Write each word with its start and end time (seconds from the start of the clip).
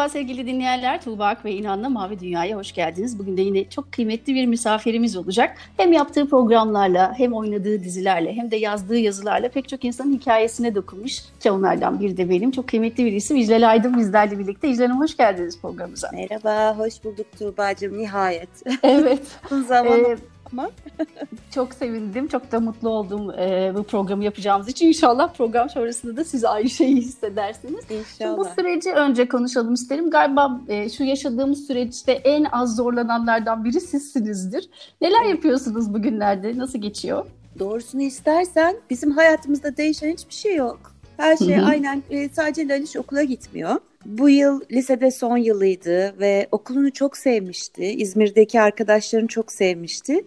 Merhaba 0.00 0.12
sevgili 0.12 0.46
dinleyenler. 0.46 1.02
Tuğba 1.02 1.26
Ak 1.26 1.44
ve 1.44 1.52
İnan'la 1.52 1.88
Mavi 1.88 2.20
Dünya'ya 2.20 2.56
hoş 2.56 2.72
geldiniz. 2.72 3.18
Bugün 3.18 3.36
de 3.36 3.42
yine 3.42 3.70
çok 3.70 3.92
kıymetli 3.92 4.34
bir 4.34 4.46
misafirimiz 4.46 5.16
olacak. 5.16 5.56
Hem 5.76 5.92
yaptığı 5.92 6.28
programlarla, 6.28 7.14
hem 7.16 7.32
oynadığı 7.32 7.84
dizilerle, 7.84 8.32
hem 8.32 8.50
de 8.50 8.56
yazdığı 8.56 8.96
yazılarla 8.96 9.48
pek 9.48 9.68
çok 9.68 9.84
insanın 9.84 10.12
hikayesine 10.12 10.74
dokunmuş. 10.74 11.20
Onlardan 11.50 12.00
biri 12.00 12.16
de 12.16 12.30
benim. 12.30 12.50
Çok 12.50 12.68
kıymetli 12.68 13.04
bir 13.04 13.12
isim 13.12 13.36
İclal 13.36 13.70
Aydın 13.70 13.98
bizlerle 13.98 14.38
birlikte. 14.38 14.68
İclal 14.68 14.86
Hanım 14.86 15.00
hoş 15.00 15.16
geldiniz 15.16 15.60
programımıza. 15.60 16.10
Merhaba, 16.12 16.78
hoş 16.78 17.04
bulduk 17.04 17.26
Tuğba'cığım 17.38 17.98
nihayet. 17.98 18.50
Evet. 18.82 19.22
Uzun 19.50 19.62
zaman 19.62 20.04
ee, 20.04 20.16
ama. 20.52 20.70
çok 21.54 21.74
sevindim, 21.74 22.28
çok 22.28 22.52
da 22.52 22.60
mutlu 22.60 22.88
oldum 22.88 23.30
e, 23.30 23.72
bu 23.74 23.82
programı 23.82 24.24
yapacağımız 24.24 24.68
için. 24.68 24.86
İnşallah 24.88 25.34
program 25.34 25.70
sonrasında 25.70 26.16
da 26.16 26.24
siz 26.24 26.44
aynı 26.44 26.70
şeyi 26.70 26.96
hissedersiniz. 26.96 27.84
İnşallah. 27.84 28.04
Şimdi 28.18 28.36
bu 28.36 28.44
süreci 28.44 28.92
önce 28.92 29.28
konuşalım 29.28 29.74
isterim. 29.74 30.10
Galiba 30.10 30.60
e, 30.68 30.88
şu 30.88 31.04
yaşadığımız 31.04 31.66
süreçte 31.66 32.12
en 32.12 32.44
az 32.44 32.76
zorlananlardan 32.76 33.64
biri 33.64 33.80
sizsinizdir. 33.80 34.70
Neler 35.00 35.24
yapıyorsunuz 35.24 35.94
bugünlerde? 35.94 36.58
Nasıl 36.58 36.78
geçiyor? 36.78 37.26
Doğrusunu 37.58 38.02
istersen 38.02 38.76
bizim 38.90 39.10
hayatımızda 39.10 39.76
değişen 39.76 40.12
hiçbir 40.12 40.34
şey 40.34 40.56
yok. 40.56 40.89
Her 41.20 41.36
şey 41.36 41.58
aynen 41.58 42.02
e, 42.10 42.28
sadece 42.28 42.68
Laliş 42.68 42.96
okula 42.96 43.22
gitmiyor. 43.22 43.76
Bu 44.06 44.28
yıl 44.28 44.60
lisede 44.72 45.10
son 45.10 45.36
yılıydı 45.36 46.20
ve 46.20 46.48
okulunu 46.52 46.92
çok 46.92 47.16
sevmişti. 47.16 47.84
İzmir'deki 47.84 48.60
arkadaşlarını 48.60 49.28
çok 49.28 49.52
sevmişti. 49.52 50.24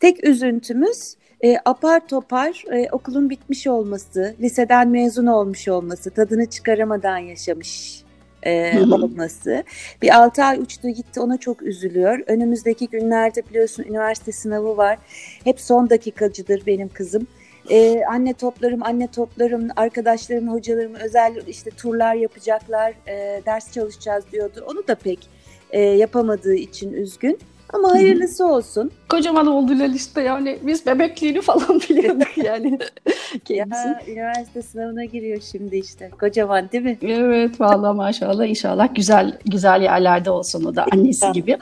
Tek 0.00 0.24
üzüntümüz 0.24 1.14
e, 1.44 1.56
apar 1.64 2.08
topar 2.08 2.64
e, 2.72 2.88
okulun 2.92 3.30
bitmiş 3.30 3.66
olması, 3.66 4.34
liseden 4.40 4.88
mezun 4.88 5.26
olmuş 5.26 5.68
olması, 5.68 6.10
tadını 6.10 6.50
çıkaramadan 6.50 7.18
yaşamış 7.18 8.02
e, 8.42 8.78
olması. 8.78 9.64
Bir 10.02 10.16
altı 10.16 10.42
ay 10.42 10.58
uçtu 10.58 10.88
gitti 10.88 11.20
ona 11.20 11.38
çok 11.38 11.62
üzülüyor. 11.62 12.18
Önümüzdeki 12.26 12.88
günlerde 12.88 13.42
biliyorsun 13.48 13.82
üniversite 13.82 14.32
sınavı 14.32 14.76
var. 14.76 14.98
Hep 15.44 15.60
son 15.60 15.90
dakikacıdır 15.90 16.66
benim 16.66 16.88
kızım. 16.88 17.26
Ee, 17.70 18.02
anne 18.08 18.34
toplarım, 18.34 18.82
anne 18.82 19.06
toplarım, 19.06 19.68
arkadaşlarım, 19.76 20.48
hocalarım 20.52 20.94
özel 20.94 21.46
işte 21.46 21.70
turlar 21.70 22.14
yapacaklar, 22.14 22.94
e, 23.08 23.42
ders 23.46 23.72
çalışacağız 23.72 24.24
diyordu. 24.32 24.64
Onu 24.66 24.88
da 24.88 24.94
pek 24.94 25.28
e, 25.70 25.80
yapamadığı 25.80 26.54
için 26.54 26.92
üzgün. 26.92 27.38
Ama 27.72 27.90
hayırlısı 27.94 28.46
olsun. 28.46 28.90
Kocaman 29.08 29.46
oldular 29.46 29.88
işte 29.88 30.22
yani 30.22 30.58
biz 30.62 30.86
bebekliğini 30.86 31.40
falan 31.40 31.80
biliyorduk 31.90 32.38
yani. 32.38 32.78
ya 33.48 33.66
üniversite 34.08 34.62
sınavına 34.62 35.04
giriyor 35.04 35.40
şimdi 35.50 35.76
işte. 35.76 36.10
Kocaman 36.20 36.70
değil 36.72 36.84
mi? 36.84 36.98
Evet 37.02 37.60
vallahi 37.60 37.96
maşallah 37.96 38.46
inşallah 38.46 38.94
güzel 38.94 39.38
güzel 39.46 39.82
yerlerde 39.82 40.30
olsun 40.30 40.64
o 40.64 40.76
da 40.76 40.86
annesi 40.92 41.32
gibi. 41.32 41.58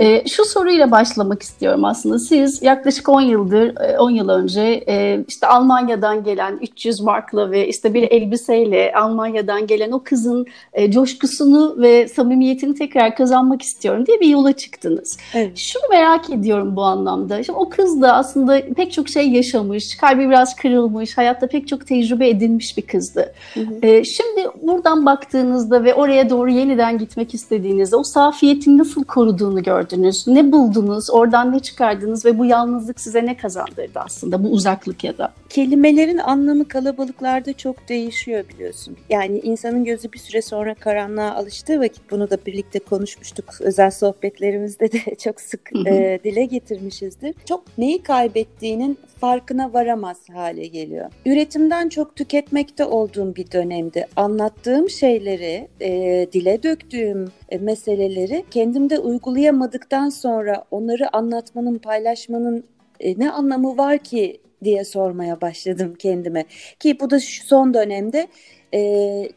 Ee, 0.00 0.28
şu 0.28 0.44
soruyla 0.44 0.90
başlamak 0.90 1.42
istiyorum 1.42 1.84
aslında. 1.84 2.18
Siz 2.18 2.62
yaklaşık 2.62 3.08
10 3.08 3.20
yıldır 3.20 3.74
10 3.98 4.12
e, 4.12 4.16
yıl 4.16 4.28
önce 4.28 4.84
e, 4.88 5.24
işte 5.28 5.46
Almanya'dan 5.46 6.24
gelen 6.24 6.58
300 6.62 7.00
markla 7.00 7.50
ve 7.50 7.68
işte 7.68 7.94
bir 7.94 8.02
elbiseyle 8.02 8.92
Almanya'dan 8.96 9.66
gelen 9.66 9.92
o 9.92 10.02
kızın 10.02 10.46
e, 10.72 10.90
coşkusunu 10.90 11.74
ve 11.78 12.08
samimiyetini 12.08 12.74
tekrar 12.74 13.16
kazanmak 13.16 13.62
istiyorum 13.62 14.06
diye 14.06 14.20
bir 14.20 14.28
yola 14.28 14.52
çıktınız. 14.52 15.18
Evet. 15.34 15.47
Şunu 15.56 15.82
merak 15.90 16.30
ediyorum 16.30 16.76
bu 16.76 16.82
anlamda. 16.82 17.42
Şimdi 17.42 17.58
o 17.58 17.68
kız 17.68 18.02
da 18.02 18.12
aslında 18.12 18.62
pek 18.76 18.92
çok 18.92 19.08
şey 19.08 19.30
yaşamış, 19.30 19.96
kalbi 19.96 20.28
biraz 20.28 20.56
kırılmış, 20.56 21.18
hayatta 21.18 21.46
pek 21.46 21.68
çok 21.68 21.86
tecrübe 21.86 22.28
edinmiş 22.28 22.76
bir 22.76 22.82
kızdı. 22.82 23.32
Hı 23.54 23.60
hı. 23.60 23.74
Ee, 23.82 24.04
şimdi 24.04 24.48
buradan 24.62 25.06
baktığınızda 25.06 25.84
ve 25.84 25.94
oraya 25.94 26.30
doğru 26.30 26.50
yeniden 26.50 26.98
gitmek 26.98 27.34
istediğinizde 27.34 27.96
o 27.96 28.02
safiyeti 28.02 28.78
nasıl 28.78 29.04
koruduğunu 29.04 29.62
gördünüz? 29.62 30.26
Ne 30.26 30.52
buldunuz? 30.52 31.10
Oradan 31.10 31.52
ne 31.52 31.60
çıkardınız 31.60 32.24
ve 32.24 32.38
bu 32.38 32.44
yalnızlık 32.44 33.00
size 33.00 33.26
ne 33.26 33.36
kazandırdı 33.36 34.00
aslında 34.00 34.44
bu 34.44 34.48
uzaklık 34.48 35.04
ya 35.04 35.18
da? 35.18 35.32
Kelimelerin 35.48 36.18
anlamı 36.18 36.68
kalabalıklarda 36.68 37.52
çok 37.52 37.88
değişiyor 37.88 38.44
biliyorsun. 38.48 38.96
Yani 39.10 39.38
insanın 39.38 39.84
gözü 39.84 40.12
bir 40.12 40.18
süre 40.18 40.42
sonra 40.42 40.74
karanlığa 40.74 41.34
alıştığı 41.34 41.80
vakit 41.80 42.10
bunu 42.10 42.30
da 42.30 42.38
birlikte 42.46 42.78
konuşmuştuk 42.78 43.60
özel 43.60 43.90
sohbetlerimizde 43.90 44.92
de 44.92 45.14
çok 45.18 45.40
sık 45.40 45.70
e, 45.86 46.20
dile 46.24 46.44
getirmişizdir. 46.44 47.34
Çok 47.48 47.78
neyi 47.78 48.02
kaybettiğinin 48.02 48.98
farkına 49.20 49.72
varamaz 49.72 50.18
hale 50.32 50.66
geliyor. 50.66 51.10
Üretimden 51.26 51.88
çok 51.88 52.16
tüketmekte 52.16 52.84
olduğum 52.84 53.36
bir 53.36 53.52
dönemde 53.52 54.06
anlattığım 54.16 54.90
şeyleri, 54.90 55.68
e, 55.80 56.26
dile 56.32 56.62
döktüğüm 56.62 57.32
e, 57.48 57.58
meseleleri 57.58 58.44
kendimde 58.50 58.98
uygulayamadıktan 58.98 60.08
sonra 60.08 60.64
onları 60.70 61.16
anlatmanın, 61.16 61.78
paylaşmanın 61.78 62.64
e, 63.00 63.18
ne 63.18 63.30
anlamı 63.30 63.78
var 63.78 63.98
ki 63.98 64.40
diye 64.64 64.84
sormaya 64.84 65.40
başladım 65.40 65.94
kendime. 65.98 66.44
Ki 66.80 67.00
bu 67.00 67.10
da 67.10 67.20
şu 67.20 67.46
son 67.46 67.74
dönemde 67.74 68.28
e, 68.74 68.80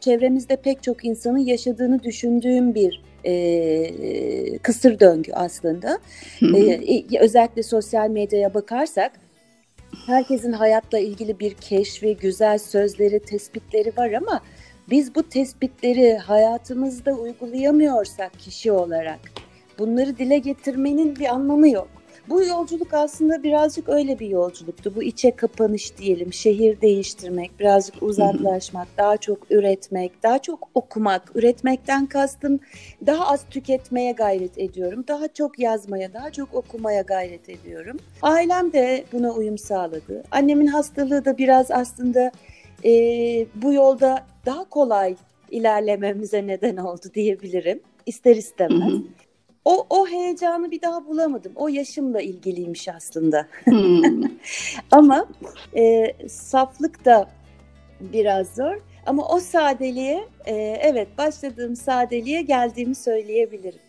çevremizde 0.00 0.56
pek 0.56 0.82
çok 0.82 1.04
insanın 1.04 1.38
yaşadığını 1.38 2.02
düşündüğüm 2.02 2.74
bir 2.74 3.02
e, 3.24 4.58
kısır 4.58 5.00
döngü 5.00 5.32
aslında. 5.32 5.98
E, 6.42 7.18
özellikle 7.20 7.62
sosyal 7.62 8.08
medyaya 8.08 8.54
bakarsak 8.54 9.12
herkesin 10.06 10.52
hayatla 10.52 10.98
ilgili 10.98 11.40
bir 11.40 11.54
keşfi, 11.54 12.16
güzel 12.16 12.58
sözleri, 12.58 13.20
tespitleri 13.20 13.92
var 13.96 14.12
ama 14.12 14.40
biz 14.90 15.14
bu 15.14 15.28
tespitleri 15.28 16.16
hayatımızda 16.16 17.12
uygulayamıyorsak 17.12 18.38
kişi 18.38 18.72
olarak 18.72 19.20
bunları 19.78 20.18
dile 20.18 20.38
getirmenin 20.38 21.16
bir 21.16 21.34
anlamı 21.34 21.68
yok. 21.68 21.88
Bu 22.28 22.44
yolculuk 22.44 22.94
aslında 22.94 23.42
birazcık 23.42 23.88
öyle 23.88 24.18
bir 24.18 24.28
yolculuktu. 24.28 24.94
Bu 24.94 25.02
içe 25.02 25.30
kapanış 25.30 25.98
diyelim, 25.98 26.32
şehir 26.32 26.80
değiştirmek, 26.80 27.60
birazcık 27.60 28.02
uzaklaşmak, 28.02 28.88
daha 28.96 29.16
çok 29.16 29.50
üretmek, 29.50 30.22
daha 30.22 30.38
çok 30.38 30.68
okumak. 30.74 31.22
Üretmekten 31.34 32.06
kastım 32.06 32.60
daha 33.06 33.28
az 33.28 33.44
tüketmeye 33.50 34.12
gayret 34.12 34.58
ediyorum. 34.58 35.04
Daha 35.08 35.28
çok 35.28 35.58
yazmaya, 35.58 36.12
daha 36.12 36.32
çok 36.32 36.54
okumaya 36.54 37.02
gayret 37.02 37.48
ediyorum. 37.48 37.96
Ailem 38.22 38.72
de 38.72 39.04
buna 39.12 39.32
uyum 39.32 39.58
sağladı. 39.58 40.22
Annemin 40.30 40.66
hastalığı 40.66 41.24
da 41.24 41.38
biraz 41.38 41.70
aslında 41.70 42.32
e, 42.84 42.90
bu 43.54 43.72
yolda 43.72 44.26
daha 44.46 44.64
kolay 44.64 45.16
ilerlememize 45.50 46.46
neden 46.46 46.76
oldu 46.76 47.06
diyebilirim. 47.14 47.80
İster 48.06 48.36
istemez. 48.36 48.92
Hı 48.92 48.96
hı 48.96 49.02
o, 49.64 49.86
o 49.90 50.08
heyecanı 50.08 50.70
bir 50.70 50.82
daha 50.82 51.06
bulamadım. 51.06 51.52
O 51.56 51.68
yaşımla 51.68 52.20
ilgiliymiş 52.20 52.88
aslında. 52.88 53.46
Hmm. 53.64 54.22
Ama 54.90 55.26
e, 55.76 56.12
saflık 56.28 57.04
da 57.04 57.30
biraz 58.00 58.54
zor. 58.54 58.76
Ama 59.06 59.28
o 59.28 59.40
sadeliğe, 59.40 60.28
e, 60.46 60.54
evet 60.82 61.18
başladığım 61.18 61.76
sadeliğe 61.76 62.42
geldiğimi 62.42 62.94
söyleyebilirim. 62.94 63.80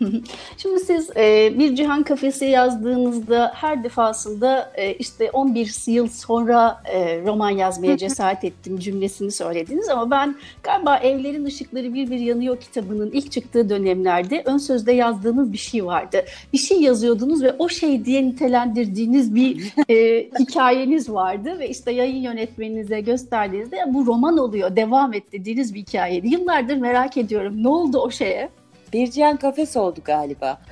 Şimdi 0.56 0.80
siz 0.80 1.10
e, 1.16 1.58
bir 1.58 1.74
Cihan 1.76 2.02
Kafesi 2.02 2.44
yazdığınızda 2.44 3.52
her 3.54 3.84
defasında 3.84 4.72
e, 4.74 4.94
işte 4.94 5.30
11 5.30 5.74
yıl 5.86 6.08
sonra 6.08 6.82
e, 6.84 7.22
roman 7.22 7.50
yazmaya 7.50 7.96
cesaret 7.96 8.44
ettim 8.44 8.78
cümlesini 8.78 9.30
söylediniz 9.30 9.88
ama 9.88 10.10
ben 10.10 10.36
galiba 10.62 10.96
Evlerin 10.96 11.46
Işıkları 11.46 11.94
Bir 11.94 12.10
Bir 12.10 12.18
Yanıyor 12.18 12.60
kitabının 12.60 13.10
ilk 13.10 13.32
çıktığı 13.32 13.68
dönemlerde 13.68 14.42
ön 14.44 14.58
sözde 14.58 14.92
yazdığınız 14.92 15.52
bir 15.52 15.58
şey 15.58 15.86
vardı. 15.86 16.24
Bir 16.52 16.58
şey 16.58 16.80
yazıyordunuz 16.80 17.42
ve 17.42 17.52
o 17.58 17.68
şey 17.68 18.04
diye 18.04 18.26
nitelendirdiğiniz 18.26 19.34
bir 19.34 19.72
e, 19.88 20.28
hikayeniz 20.38 21.10
vardı 21.10 21.58
ve 21.58 21.68
işte 21.68 21.92
yayın 21.92 22.22
yönetmeninize 22.22 23.00
gösterdiğinizde 23.00 23.76
bu 23.86 24.06
roman 24.06 24.38
oluyor 24.38 24.76
devam 24.76 25.14
et 25.14 25.32
dediğiniz 25.32 25.74
bir 25.74 25.80
hikayeydi. 25.80 26.28
Yıllardır 26.28 26.76
merak 26.76 27.16
ediyorum 27.16 27.62
ne 27.62 27.68
oldu 27.68 27.98
o 27.98 28.10
şeye? 28.10 28.59
Bircihan 28.92 29.36
Kafes 29.36 29.76
oldu 29.76 30.00
galiba. 30.04 30.60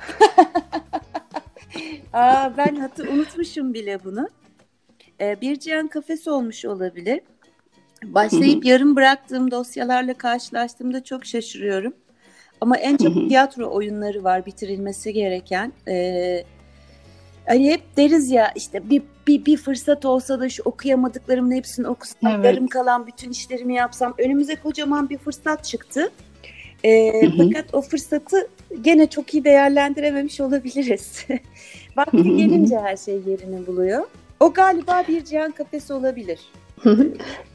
Aa, 2.13 2.57
ben 2.57 2.75
hatı 2.75 3.03
unutmuşum 3.03 3.73
bile 3.73 4.03
bunu. 4.03 4.29
Ee, 5.21 5.41
Bircihan 5.41 5.87
Kafes 5.87 6.27
olmuş 6.27 6.65
olabilir. 6.65 7.21
Başlayıp 8.03 8.65
yarım 8.65 8.95
bıraktığım 8.95 9.51
dosyalarla 9.51 10.13
karşılaştığımda 10.13 11.03
çok 11.03 11.25
şaşırıyorum. 11.25 11.93
Ama 12.61 12.77
en 12.77 12.97
çok 12.97 13.13
tiyatro 13.13 13.71
oyunları 13.71 14.23
var 14.23 14.45
bitirilmesi 14.45 15.13
gereken. 15.13 15.73
Ee, 15.87 16.43
hani 17.47 17.71
hep 17.71 17.97
deriz 17.97 18.31
ya 18.31 18.51
işte 18.55 18.89
bir, 18.89 19.03
bir, 19.27 19.45
bir 19.45 19.57
fırsat 19.57 20.05
olsa 20.05 20.39
da 20.39 20.49
şu 20.49 20.63
okuyamadıklarımın 20.63 21.51
hepsini 21.51 21.87
okusam, 21.87 22.31
evet. 22.31 22.45
yarım 22.45 22.67
kalan 22.67 23.07
bütün 23.07 23.31
işlerimi 23.31 23.75
yapsam. 23.75 24.13
Önümüze 24.17 24.55
kocaman 24.55 25.09
bir 25.09 25.17
fırsat 25.17 25.65
çıktı. 25.65 26.11
E, 26.83 27.11
fakat 27.37 27.65
o 27.73 27.81
fırsatı 27.81 28.47
gene 28.81 29.07
çok 29.07 29.33
iyi 29.33 29.43
değerlendirememiş 29.43 30.41
olabiliriz. 30.41 31.25
Vakti 31.97 32.23
gelince 32.23 32.79
her 32.79 32.97
şey 32.97 33.19
yerini 33.27 33.67
buluyor. 33.67 34.03
O 34.39 34.53
galiba 34.53 35.03
bir 35.07 35.25
cihan 35.25 35.51
kafesi 35.51 35.93
olabilir. 35.93 36.39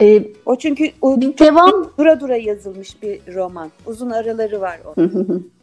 e, 0.00 0.23
o 0.47 0.56
çünkü 0.56 0.91
o 1.03 1.21
devam 1.21 1.93
dura 1.99 2.21
dura 2.21 2.37
yazılmış 2.37 3.03
bir 3.03 3.35
roman. 3.35 3.71
Uzun 3.87 4.11
araları 4.11 4.61
var 4.61 4.81
onun. 4.97 5.55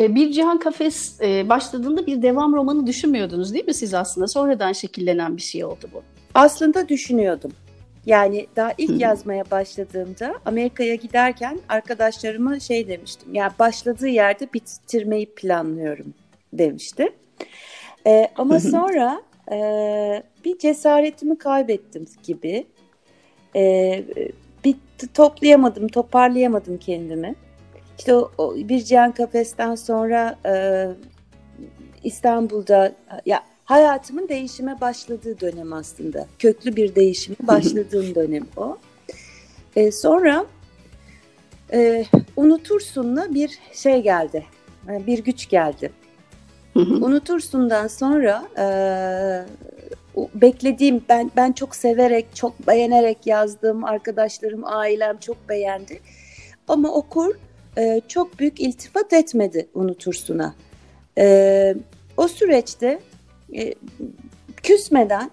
E, 0.00 0.14
bir 0.14 0.32
Cihan 0.32 0.58
Kafes 0.58 1.20
e, 1.20 1.48
başladığında 1.48 2.06
bir 2.06 2.22
devam 2.22 2.54
romanı 2.54 2.86
düşünmüyordunuz 2.86 3.54
değil 3.54 3.66
mi 3.66 3.74
siz 3.74 3.94
aslında? 3.94 4.28
Sonradan 4.28 4.72
şekillenen 4.72 5.36
bir 5.36 5.42
şey 5.42 5.64
oldu 5.64 5.90
bu. 5.94 6.02
Aslında 6.34 6.88
düşünüyordum. 6.88 7.50
Yani 8.06 8.46
daha 8.56 8.72
ilk 8.78 9.00
yazmaya 9.00 9.50
başladığımda 9.50 10.34
Amerika'ya 10.44 10.94
giderken 10.94 11.60
arkadaşlarıma 11.68 12.60
şey 12.60 12.88
demiştim. 12.88 13.34
Ya 13.34 13.42
yani 13.42 13.52
başladığı 13.58 14.08
yerde 14.08 14.52
bitirmeyi 14.52 15.26
planlıyorum 15.34 16.14
demişti. 16.52 17.12
Ee, 18.06 18.28
ama 18.36 18.60
sonra 18.60 19.22
e, 19.52 19.56
bir 20.44 20.58
cesaretimi 20.58 21.38
kaybettim 21.38 22.06
gibi. 22.22 22.66
Ee, 23.56 24.04
bir 24.64 24.76
toplayamadım, 25.14 25.88
toparlayamadım 25.88 26.78
kendimi. 26.78 27.34
İşte 27.98 28.14
o, 28.14 28.30
o 28.38 28.56
bir 28.56 28.84
Cihan 28.84 29.12
Kafes'ten 29.12 29.74
sonra 29.74 30.38
e, 30.46 30.86
İstanbul'da 32.04 32.92
ya 33.26 33.42
hayatımın 33.70 34.28
değişime 34.28 34.80
başladığı 34.80 35.40
dönem 35.40 35.72
aslında. 35.72 36.26
Köklü 36.38 36.76
bir 36.76 36.94
değişime 36.94 37.36
başladığım 37.42 38.14
dönem 38.14 38.46
o. 38.56 38.78
E, 39.76 39.92
sonra 39.92 40.46
e, 41.72 42.04
unutursunla 42.36 43.34
bir 43.34 43.58
şey 43.72 44.02
geldi. 44.02 44.44
E, 44.88 45.06
bir 45.06 45.18
güç 45.18 45.48
geldi. 45.48 45.92
Unutursundan 46.74 47.86
sonra 47.86 48.44
e, 48.58 48.66
beklediğim 50.34 51.02
ben 51.08 51.30
ben 51.36 51.52
çok 51.52 51.76
severek, 51.76 52.36
çok 52.36 52.66
beğenerek 52.66 53.26
yazdım. 53.26 53.84
Arkadaşlarım, 53.84 54.64
ailem 54.64 55.18
çok 55.18 55.48
beğendi. 55.48 56.00
Ama 56.68 56.92
okur 56.92 57.34
e, 57.78 58.00
çok 58.08 58.38
büyük 58.38 58.60
iltifat 58.60 59.12
etmedi 59.12 59.68
Unutursun'a. 59.74 60.54
E, 61.18 61.74
o 62.16 62.28
süreçte 62.28 63.00
e, 63.54 63.74
küsmeden 64.62 65.30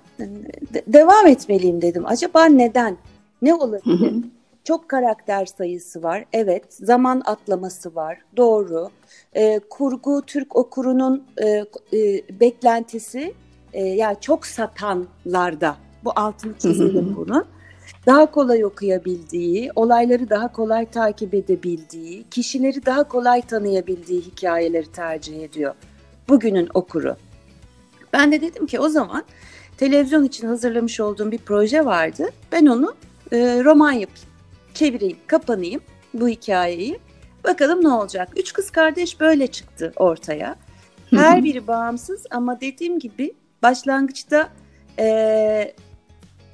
de, 0.73 0.83
devam 0.87 1.27
etmeliyim 1.27 1.81
dedim. 1.81 2.03
Acaba 2.05 2.45
neden? 2.45 2.97
Ne 3.41 3.53
olabilir? 3.53 4.23
Çok 4.63 4.89
karakter 4.89 5.45
sayısı 5.45 6.03
var. 6.03 6.25
Evet, 6.33 6.63
zaman 6.69 7.21
atlaması 7.25 7.95
var. 7.95 8.17
Doğru. 8.37 8.89
E, 9.33 9.59
kurgu 9.69 10.21
Türk 10.27 10.55
okurunun 10.55 11.23
e, 11.37 11.47
e, 11.47 12.23
beklentisi 12.39 13.33
e, 13.73 13.83
yani 13.85 14.17
çok 14.21 14.45
satanlarda. 14.45 15.75
Bu 16.03 16.11
altını 16.15 16.57
çizelim 16.57 17.15
bunu. 17.17 17.45
Daha 18.05 18.31
kolay 18.31 18.65
okuyabildiği, 18.65 19.71
olayları 19.75 20.29
daha 20.29 20.51
kolay 20.51 20.85
takip 20.85 21.33
edebildiği, 21.33 22.23
kişileri 22.31 22.85
daha 22.85 23.03
kolay 23.03 23.41
tanıyabildiği 23.41 24.21
hikayeleri 24.21 24.91
tercih 24.91 25.43
ediyor. 25.43 25.75
Bugünün 26.29 26.69
okuru. 26.73 27.15
Ben 28.17 28.31
de 28.31 28.41
dedim 28.41 28.65
ki 28.65 28.79
o 28.79 28.89
zaman 28.89 29.23
televizyon 29.77 30.23
için 30.23 30.47
hazırlamış 30.47 30.99
olduğum 30.99 31.31
bir 31.31 31.37
proje 31.37 31.85
vardı. 31.85 32.29
Ben 32.51 32.65
onu 32.65 32.95
e, 33.31 33.37
roman 33.63 33.91
yapayım, 33.91 34.29
çevireyim, 34.73 35.17
kapanayım 35.27 35.81
bu 36.13 36.27
hikayeyi. 36.27 36.99
Bakalım 37.43 37.83
ne 37.83 37.89
olacak. 37.89 38.29
Üç 38.35 38.53
kız 38.53 38.71
kardeş 38.71 39.19
böyle 39.19 39.47
çıktı 39.47 39.93
ortaya. 39.95 40.55
Her 41.09 41.43
biri 41.43 41.67
bağımsız 41.67 42.25
ama 42.31 42.61
dediğim 42.61 42.99
gibi 42.99 43.33
başlangıçta 43.63 44.49
e, 44.99 45.75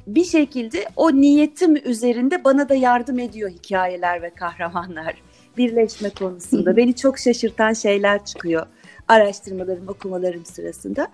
bir 0.07 0.25
şekilde 0.25 0.85
o 0.95 1.11
niyetim 1.11 1.75
üzerinde 1.89 2.43
bana 2.43 2.69
da 2.69 2.75
yardım 2.75 3.19
ediyor 3.19 3.49
hikayeler 3.49 4.21
ve 4.21 4.29
kahramanlar 4.29 5.21
birleşme 5.57 6.09
konusunda. 6.09 6.77
Beni 6.77 6.95
çok 6.95 7.19
şaşırtan 7.19 7.73
şeyler 7.73 8.25
çıkıyor 8.25 8.65
araştırmalarım, 9.07 9.87
okumalarım 9.87 10.45
sırasında. 10.45 11.07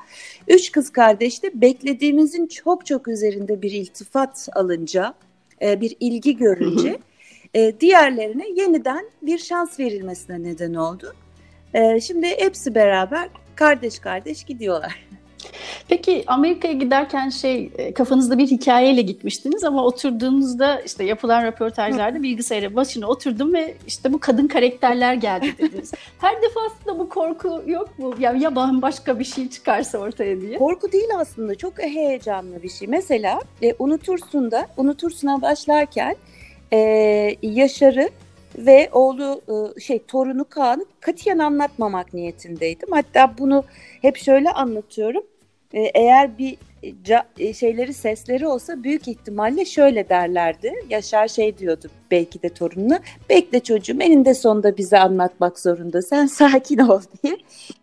Üç 0.47 0.71
kız 0.71 0.91
kardeş 0.91 1.44
de 1.44 1.62
beklediğimizin 1.62 2.47
çok 2.47 2.86
çok 2.86 3.07
üzerinde 3.07 3.62
bir 3.62 3.71
iltifat 3.71 4.50
alınca, 4.56 5.13
e, 5.62 5.81
bir 5.81 5.95
ilgi 6.00 6.38
görünce 6.38 7.00
e, 7.53 7.80
diğerlerine 7.80 8.50
yeniden 8.56 9.06
bir 9.21 9.38
şans 9.38 9.80
verilmesine 9.80 10.44
neden 10.44 10.74
oldu. 10.74 11.13
E, 11.74 12.01
şimdi 12.01 12.27
hepsi 12.27 12.75
beraber 12.75 13.30
kardeş 13.56 14.00
kardeş 14.00 14.44
gidiyorlar. 14.44 15.07
Peki 15.88 16.24
Amerika'ya 16.27 16.74
giderken 16.74 17.30
şey 17.30 17.71
e, 17.77 17.94
kafanızda 17.94 18.38
bir 18.38 18.47
hikayeyle 18.47 19.01
gitmiştiniz 19.01 19.63
ama 19.63 19.86
oturduğunuzda 19.86 20.81
işte 20.81 21.03
yapılan 21.03 21.44
röportajlarda 21.45 22.24
bilgisayara 22.24 22.75
başına 22.75 23.07
oturdum 23.07 23.53
ve 23.53 23.75
işte 23.88 24.13
bu 24.13 24.19
kadın 24.19 24.47
karakterler 24.47 25.13
geldi 25.13 25.53
dediniz. 25.57 25.91
Her 26.19 26.41
defasında 26.41 27.00
bu 27.00 27.09
korku 27.09 27.63
yok 27.68 28.00
mu? 28.00 28.13
Ya, 28.19 28.31
ya 28.31 28.56
başka 28.56 29.19
bir 29.19 29.25
şey 29.25 29.50
çıkarsa 29.50 29.97
ortaya 29.97 30.41
diye. 30.41 30.57
Korku 30.57 30.91
değil 30.91 31.09
aslında 31.18 31.56
çok 31.56 31.80
heyecanlı 31.80 32.63
bir 32.63 32.69
şey. 32.69 32.88
Mesela 32.88 33.39
e, 33.62 33.74
unutursun 33.80 34.51
da 34.51 34.68
unutursuna 34.77 35.41
başlarken 35.41 36.15
e, 36.74 36.77
Yaşar'ı 37.41 38.09
ve 38.57 38.90
oğlu 38.92 39.42
e, 39.48 39.80
şey 39.80 40.00
torunu 40.07 40.46
Kaan'ı 40.50 40.86
katiyen 41.00 41.38
anlatmamak 41.38 42.13
niyetindeydim. 42.13 42.92
Hatta 42.92 43.38
bunu 43.38 43.63
hep 44.01 44.18
şöyle 44.18 44.51
anlatıyorum. 44.51 45.24
E, 45.74 45.81
eğer 45.81 46.38
bir 46.38 46.57
e, 47.40 47.54
şeyleri 47.54 47.94
sesleri 47.94 48.48
olsa 48.48 48.84
büyük 48.84 49.07
ihtimalle 49.07 49.66
şöyle 49.66 50.10
derlerdi. 50.10 50.74
Yaşar 50.90 51.28
şey 51.28 51.57
diyordu 51.57 51.88
belki 52.12 52.42
de 52.42 52.50
torununa. 52.50 53.00
Bekle 53.30 53.60
çocuğum 53.60 54.01
eninde 54.01 54.34
sonunda 54.34 54.78
bize 54.78 55.00
anlatmak 55.00 55.60
zorunda. 55.60 56.01
Sen 56.01 56.25
sakin 56.28 56.78
ol 56.78 57.01
diye. 57.24 57.38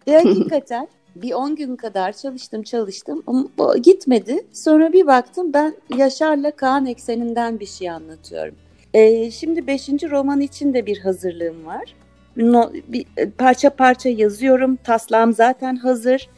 E, 0.06 0.12
hakikaten 0.24 0.88
bir 1.16 1.32
10 1.32 1.56
gün 1.56 1.76
kadar 1.76 2.12
çalıştım 2.12 2.62
çalıştım 2.62 3.22
ama 3.26 3.76
gitmedi. 3.76 4.46
Sonra 4.52 4.92
bir 4.92 5.06
baktım 5.06 5.52
ben 5.52 5.74
Yaşar'la 5.96 6.50
Kaan 6.50 6.86
ekseninden 6.86 7.60
bir 7.60 7.66
şey 7.66 7.90
anlatıyorum. 7.90 8.54
E, 8.96 9.30
şimdi 9.30 9.66
5. 9.66 9.88
roman 9.88 10.40
için 10.40 10.74
de 10.74 10.86
bir 10.86 10.98
hazırlığım 10.98 11.66
var. 11.66 11.94
No, 12.36 12.72
bir, 12.88 13.06
parça 13.38 13.70
parça 13.70 14.08
yazıyorum. 14.08 14.76
Taslağım 14.76 15.32
zaten 15.32 15.76
hazır. 15.76 16.28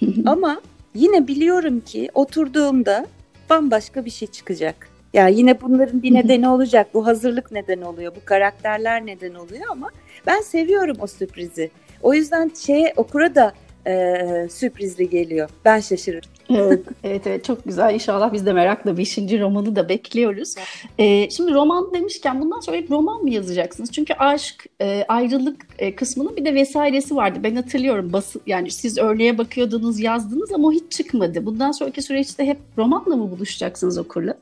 ama 0.26 0.60
yine 0.94 1.26
biliyorum 1.28 1.80
ki 1.80 2.08
oturduğumda 2.14 3.06
bambaşka 3.50 4.04
bir 4.04 4.10
şey 4.10 4.28
çıkacak. 4.28 4.88
Ya 5.14 5.22
yani 5.22 5.38
yine 5.38 5.60
bunların 5.60 6.02
bir 6.02 6.14
nedeni 6.14 6.48
olacak. 6.48 6.86
Bu 6.94 7.06
hazırlık 7.06 7.52
neden 7.52 7.80
oluyor. 7.80 8.12
Bu 8.16 8.24
karakterler 8.24 9.06
neden 9.06 9.34
oluyor 9.34 9.64
ama 9.70 9.90
ben 10.26 10.40
seviyorum 10.40 10.96
o 11.00 11.06
sürprizi. 11.06 11.70
O 12.02 12.14
yüzden 12.14 12.50
şeye 12.66 12.92
okura 12.96 13.34
da 13.34 13.52
e, 13.86 14.48
sürprizli 14.50 15.10
geliyor. 15.10 15.48
Ben 15.64 15.80
şaşırırım. 15.80 16.30
evet, 16.50 16.80
evet, 17.04 17.26
evet 17.26 17.44
çok 17.44 17.64
güzel. 17.64 17.94
İnşallah 17.94 18.32
biz 18.32 18.46
de 18.46 18.52
merakla 18.52 18.96
5. 18.96 19.18
romanı 19.18 19.76
da 19.76 19.88
bekliyoruz. 19.88 20.54
Ee, 20.98 21.30
şimdi 21.30 21.54
roman 21.54 21.94
demişken 21.94 22.40
bundan 22.40 22.60
sonra 22.60 22.76
hep 22.76 22.90
roman 22.90 23.22
mı 23.22 23.30
yazacaksınız? 23.30 23.92
Çünkü 23.92 24.14
aşk, 24.14 24.66
e, 24.80 25.04
ayrılık 25.08 25.66
e, 25.78 25.96
kısmının 25.96 26.36
bir 26.36 26.44
de 26.44 26.54
vesairesi 26.54 27.16
vardı. 27.16 27.38
Ben 27.42 27.56
hatırlıyorum 27.56 28.12
bası, 28.12 28.40
yani 28.46 28.70
siz 28.70 28.98
örneğe 28.98 29.38
bakıyordunuz, 29.38 30.00
yazdınız 30.00 30.52
ama 30.52 30.68
o 30.68 30.72
hiç 30.72 30.92
çıkmadı. 30.92 31.46
Bundan 31.46 31.72
sonraki 31.72 32.02
süreçte 32.02 32.46
hep 32.46 32.58
romanla 32.78 33.16
mı 33.16 33.30
buluşacaksınız 33.30 33.98
okurla? 33.98 34.34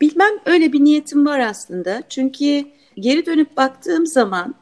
Bilmem 0.00 0.32
öyle 0.46 0.72
bir 0.72 0.84
niyetim 0.84 1.26
var 1.26 1.40
aslında. 1.40 2.02
Çünkü 2.08 2.64
geri 2.96 3.26
dönüp 3.26 3.56
baktığım 3.56 4.06
zaman 4.06 4.54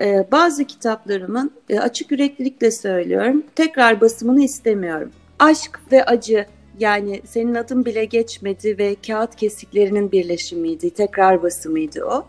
e, 0.00 0.26
bazı 0.32 0.64
kitaplarımın 0.64 1.52
e, 1.68 1.80
açık 1.80 2.10
yüreklilikle 2.10 2.70
söylüyorum 2.70 3.42
tekrar 3.56 4.00
basımını 4.00 4.44
istemiyorum. 4.44 5.10
Aşk 5.38 5.80
ve 5.92 6.04
acı 6.04 6.46
yani 6.78 7.22
senin 7.24 7.54
adın 7.54 7.84
bile 7.84 8.04
geçmedi 8.04 8.78
ve 8.78 8.96
kağıt 9.06 9.36
kesiklerinin 9.36 10.12
birleşimiydi, 10.12 10.90
tekrar 10.90 11.42
basımıydı 11.42 12.04
o. 12.04 12.26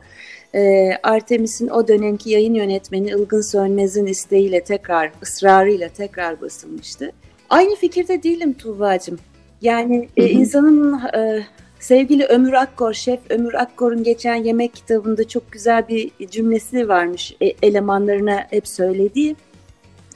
E, 0.55 0.91
Artemis'in 1.03 1.67
o 1.67 1.87
dönemki 1.87 2.29
yayın 2.29 2.53
yönetmeni 2.53 3.07
Ilgın 3.07 3.41
Sönmez'in 3.41 4.05
isteğiyle 4.05 4.63
tekrar, 4.63 5.11
ısrarıyla 5.23 5.89
tekrar 5.89 6.41
basılmıştı. 6.41 7.11
Aynı 7.49 7.75
fikirde 7.75 8.23
değilim 8.23 8.53
Tuğba'cığım. 8.53 9.19
Yani 9.61 10.09
e, 10.17 10.29
insanın 10.29 10.99
e, 10.99 11.45
Sevgili 11.81 12.25
Ömür 12.25 12.53
Akkor, 12.53 12.93
şef 12.93 13.19
Ömür 13.29 13.53
Akkor'un 13.53 14.03
geçen 14.03 14.35
yemek 14.35 14.75
kitabında 14.75 15.27
çok 15.27 15.51
güzel 15.51 15.88
bir 15.88 16.11
cümlesi 16.31 16.89
varmış. 16.89 17.35
E, 17.41 17.45
elemanlarına 17.61 18.47
hep 18.50 18.67
söylediği. 18.67 19.35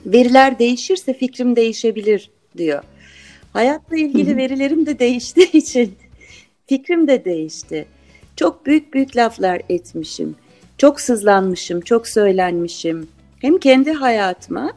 Veriler 0.06 0.60
değişirse 0.60 1.14
fikrim 1.14 1.56
değişebilir 1.56 2.30
diyor. 2.58 2.84
Hayatla 3.54 3.98
ilgili 3.98 4.38
verilerim 4.38 4.86
de 4.86 5.00
değiştiği 5.00 5.52
için 5.54 5.96
fikrim 6.68 7.08
de 7.08 7.26
değişti. 7.26 7.86
Çok 8.36 8.66
büyük 8.66 8.94
büyük 8.94 9.18
laflar 9.18 9.62
etmişim. 9.70 10.36
Çok 10.78 11.02
sızlanmışım, 11.02 11.82
çok 11.82 12.08
söylenmişim. 12.08 13.08
Hem 13.42 13.58
kendi 13.58 13.92
hayatıma 13.92 14.72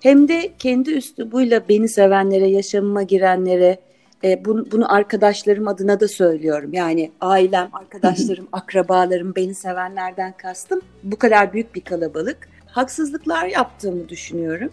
hem 0.00 0.28
de 0.28 0.52
kendi 0.58 0.90
üslubuyla 0.90 1.68
beni 1.68 1.88
sevenlere, 1.88 2.48
yaşamıma 2.48 3.02
girenlere, 3.02 3.78
e, 4.24 4.44
bunu, 4.44 4.70
bunu 4.70 4.94
arkadaşlarım 4.94 5.68
adına 5.68 6.00
da 6.00 6.08
söylüyorum. 6.08 6.72
Yani 6.72 7.10
ailem, 7.20 7.68
arkadaşlarım, 7.72 8.48
akrabalarım, 8.52 9.34
beni 9.36 9.54
sevenlerden 9.54 10.34
kastım. 10.36 10.80
Bu 11.02 11.16
kadar 11.16 11.52
büyük 11.52 11.74
bir 11.74 11.80
kalabalık. 11.80 12.48
Haksızlıklar 12.66 13.46
yaptığımı 13.46 14.08
düşünüyorum. 14.08 14.70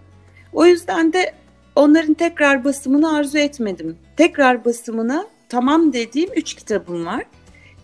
O 0.53 0.65
yüzden 0.65 1.13
de 1.13 1.33
onların 1.75 2.13
tekrar 2.13 2.63
basımını 2.63 3.15
arzu 3.15 3.37
etmedim. 3.37 3.97
Tekrar 4.17 4.65
basımına 4.65 5.25
tamam 5.49 5.93
dediğim 5.93 6.29
üç 6.35 6.53
kitabım 6.53 7.05
var. 7.05 7.23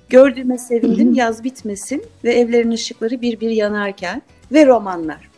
Gördüğüme 0.09 0.57
sevindim, 0.57 1.13
yaz 1.13 1.43
bitmesin 1.43 2.03
ve 2.23 2.33
evlerin 2.33 2.71
ışıkları 2.71 3.21
bir 3.21 3.39
bir 3.39 3.49
yanarken 3.49 4.21
ve 4.51 4.65
romanlar. 4.65 5.32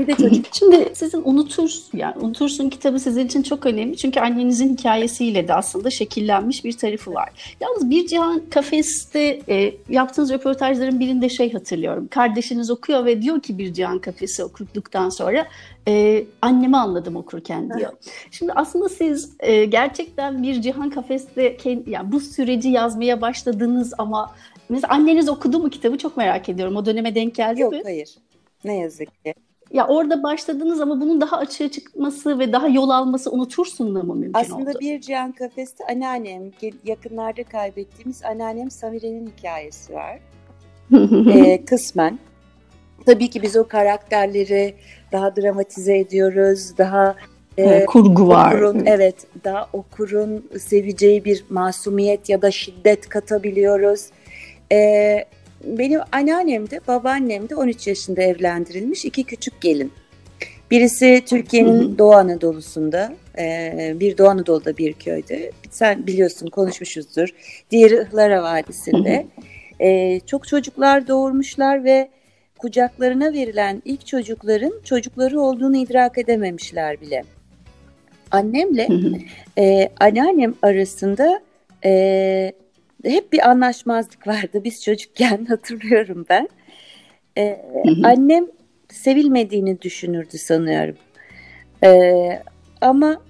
Bir 0.00 0.06
de 0.06 0.14
çocuk. 0.14 0.46
Şimdi 0.52 0.90
sizin 0.94 1.22
unutursun 1.24 1.98
yani 1.98 2.18
unutursun 2.18 2.70
kitabı 2.70 3.00
sizin 3.00 3.26
için 3.26 3.42
çok 3.42 3.66
önemli. 3.66 3.96
Çünkü 3.96 4.20
annenizin 4.20 4.76
hikayesiyle 4.76 5.48
de 5.48 5.54
aslında 5.54 5.90
şekillenmiş 5.90 6.64
bir 6.64 6.72
tarafı 6.72 7.14
var. 7.14 7.56
Yalnız 7.60 7.90
Bir 7.90 8.06
Cihan 8.06 8.42
Kafes'te 8.50 9.40
e, 9.48 9.74
yaptığınız 9.88 10.32
röportajların 10.32 11.00
birinde 11.00 11.28
şey 11.28 11.52
hatırlıyorum. 11.52 12.08
Kardeşiniz 12.08 12.70
okuyor 12.70 13.04
ve 13.04 13.22
diyor 13.22 13.40
ki 13.40 13.58
Bir 13.58 13.72
Cihan 13.72 13.98
Kafesi 13.98 14.44
okuduktan 14.44 15.08
sonra 15.08 15.46
e, 15.88 16.24
annemi 16.42 16.76
anladım 16.76 17.16
okurken 17.16 17.78
diyor. 17.78 17.92
Şimdi 18.30 18.52
aslında 18.52 18.88
siz 18.88 19.32
e, 19.40 19.64
gerçekten 19.64 20.42
Bir 20.42 20.62
Cihan 20.62 20.90
Kafes'te 20.90 21.56
yani 21.86 22.12
bu 22.12 22.20
süreci 22.20 22.68
yazmaya 22.68 23.20
başladınız 23.20 23.94
ama 23.98 24.34
mesela 24.68 24.94
anneniz 24.94 25.28
okudu 25.28 25.58
mu 25.58 25.70
kitabı 25.70 25.98
çok 25.98 26.16
merak 26.16 26.48
ediyorum. 26.48 26.76
O 26.76 26.86
döneme 26.86 27.14
denk 27.14 27.34
geldi 27.34 27.60
Yok, 27.60 27.72
mi? 27.72 27.78
Yok 27.78 27.86
hayır. 27.86 28.08
Ne 28.64 28.76
yazık 28.78 29.24
ki. 29.24 29.34
Ya 29.72 29.86
orada 29.86 30.22
başladınız 30.22 30.80
ama 30.80 31.00
bunun 31.00 31.20
daha 31.20 31.36
açığa 31.36 31.68
çıkması 31.68 32.38
ve 32.38 32.52
daha 32.52 32.68
yol 32.68 32.90
alması 32.90 33.30
unutursun 33.30 33.94
da 33.94 34.02
mı 34.02 34.14
mümkün 34.14 34.40
Aslında 34.40 34.54
oldu? 34.56 34.68
Aslında 34.68 34.80
bir 34.80 35.00
Cihan 35.00 35.32
Kafes'te 35.32 35.84
anneannem, 35.90 36.50
yakınlarda 36.84 37.44
kaybettiğimiz 37.44 38.24
anneannem 38.24 38.70
Samire'nin 38.70 39.32
hikayesi 39.38 39.94
var. 39.94 40.18
ee, 41.34 41.64
kısmen. 41.64 42.18
Tabii 43.06 43.30
ki 43.30 43.42
biz 43.42 43.56
o 43.56 43.68
karakterleri 43.68 44.74
daha 45.12 45.36
dramatize 45.36 45.98
ediyoruz, 45.98 46.78
daha 46.78 47.16
e, 47.58 47.86
kurgu 47.86 48.28
var. 48.28 48.54
Okurun, 48.54 48.86
evet, 48.86 49.26
daha 49.44 49.68
okurun 49.72 50.44
seveceği 50.58 51.24
bir 51.24 51.44
masumiyet 51.50 52.28
ya 52.28 52.42
da 52.42 52.50
şiddet 52.50 53.08
katabiliyoruz. 53.08 54.06
Ee, 54.72 55.24
benim 55.64 56.00
anneannem 56.12 56.70
de 56.70 56.80
babaannem 56.88 57.48
de 57.48 57.56
13 57.56 57.86
yaşında 57.86 58.22
evlendirilmiş 58.22 59.04
iki 59.04 59.24
küçük 59.24 59.60
gelin. 59.60 59.92
Birisi 60.70 61.22
Türkiye'nin 61.26 61.98
Doğu 61.98 62.12
Anadolu'sunda, 62.12 63.12
bir 64.00 64.18
Doğu 64.18 64.28
Anadolu'da 64.28 64.76
bir 64.76 64.92
köyde. 64.92 65.50
Sen 65.70 66.06
biliyorsun 66.06 66.46
konuşmuşuzdur. 66.46 67.28
Diğeri 67.70 68.06
Ihlara 68.08 68.42
Vadisi'nde. 68.42 69.26
çok 70.26 70.48
çocuklar 70.48 71.08
doğurmuşlar 71.08 71.84
ve 71.84 72.08
kucaklarına 72.58 73.32
verilen 73.32 73.82
ilk 73.84 74.06
çocukların 74.06 74.72
çocukları 74.84 75.40
olduğunu 75.40 75.76
idrak 75.76 76.18
edememişler 76.18 77.00
bile. 77.00 77.24
Annemle 78.30 78.88
e, 79.58 79.88
anneannem 80.00 80.54
arasında 80.62 81.40
e, 81.84 82.52
hep 83.04 83.32
bir 83.32 83.50
anlaşmazlık 83.50 84.26
vardı. 84.26 84.64
Biz 84.64 84.84
çocukken 84.84 85.44
hatırlıyorum 85.48 86.26
ben. 86.28 86.48
Ee, 87.38 87.62
Annem 88.04 88.46
sevilmediğini 88.88 89.82
düşünürdü 89.82 90.38
sanıyorum. 90.38 90.96
Ee, 91.84 92.42
ama 92.80 93.20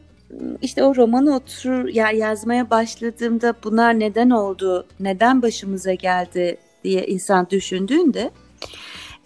işte 0.63 0.85
o 0.85 0.97
romanı 0.97 1.37
oturur 1.37 1.89
ya 1.89 2.11
yazmaya 2.11 2.71
başladığımda 2.71 3.55
bunlar 3.65 4.01
neden 4.01 4.31
oldu, 4.31 4.87
neden 5.01 5.43
başımıza 5.43 5.95
geldi 5.95 6.57
diye 6.85 7.07
insan 7.07 7.51
düşündüğünde 7.51 8.31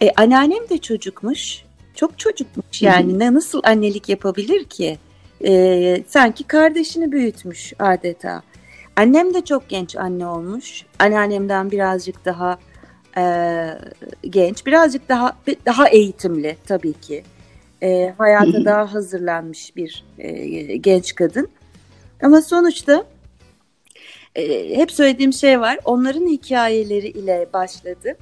e, 0.01 0.11
anneannem 0.11 0.69
de 0.69 0.77
çocukmuş. 0.77 1.65
Çok 1.95 2.19
çocukmuş 2.19 2.81
yani 2.81 3.19
ne 3.19 3.33
nasıl 3.33 3.61
annelik 3.63 4.09
yapabilir 4.09 4.63
ki? 4.63 4.97
E, 5.45 6.03
sanki 6.07 6.43
kardeşini 6.43 7.11
büyütmüş 7.11 7.73
adeta. 7.79 8.43
Annem 8.95 9.33
de 9.33 9.45
çok 9.45 9.69
genç 9.69 9.95
anne 9.95 10.27
olmuş. 10.27 10.85
Anneannemden 10.99 11.71
birazcık 11.71 12.25
daha 12.25 12.59
e, 13.17 13.23
genç, 14.29 14.65
birazcık 14.65 15.09
daha 15.09 15.37
daha 15.65 15.89
eğitimli 15.89 16.57
tabii 16.67 16.93
ki. 16.93 17.23
E, 17.83 18.13
hayata 18.17 18.65
daha 18.65 18.93
hazırlanmış 18.93 19.75
bir 19.75 20.05
e, 20.17 20.77
genç 20.77 21.15
kadın. 21.15 21.49
Ama 22.21 22.41
sonuçta 22.41 23.05
e, 24.35 24.75
hep 24.77 24.91
söylediğim 24.91 25.33
şey 25.33 25.59
var. 25.59 25.79
Onların 25.85 26.27
hikayeleri 26.27 27.07
ile 27.07 27.49
başladı. 27.53 28.17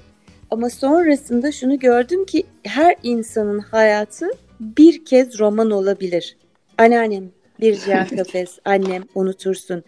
Ama 0.51 0.69
sonrasında 0.69 1.51
şunu 1.51 1.79
gördüm 1.79 2.25
ki 2.25 2.43
her 2.63 2.95
insanın 3.03 3.59
hayatı 3.59 4.31
bir 4.59 5.05
kez 5.05 5.39
roman 5.39 5.71
olabilir. 5.71 6.37
Anneannem 6.77 7.29
bir 7.61 7.79
cihan 7.79 8.07
kafes, 8.17 8.59
annem 8.65 9.03
unutursun. 9.15 9.83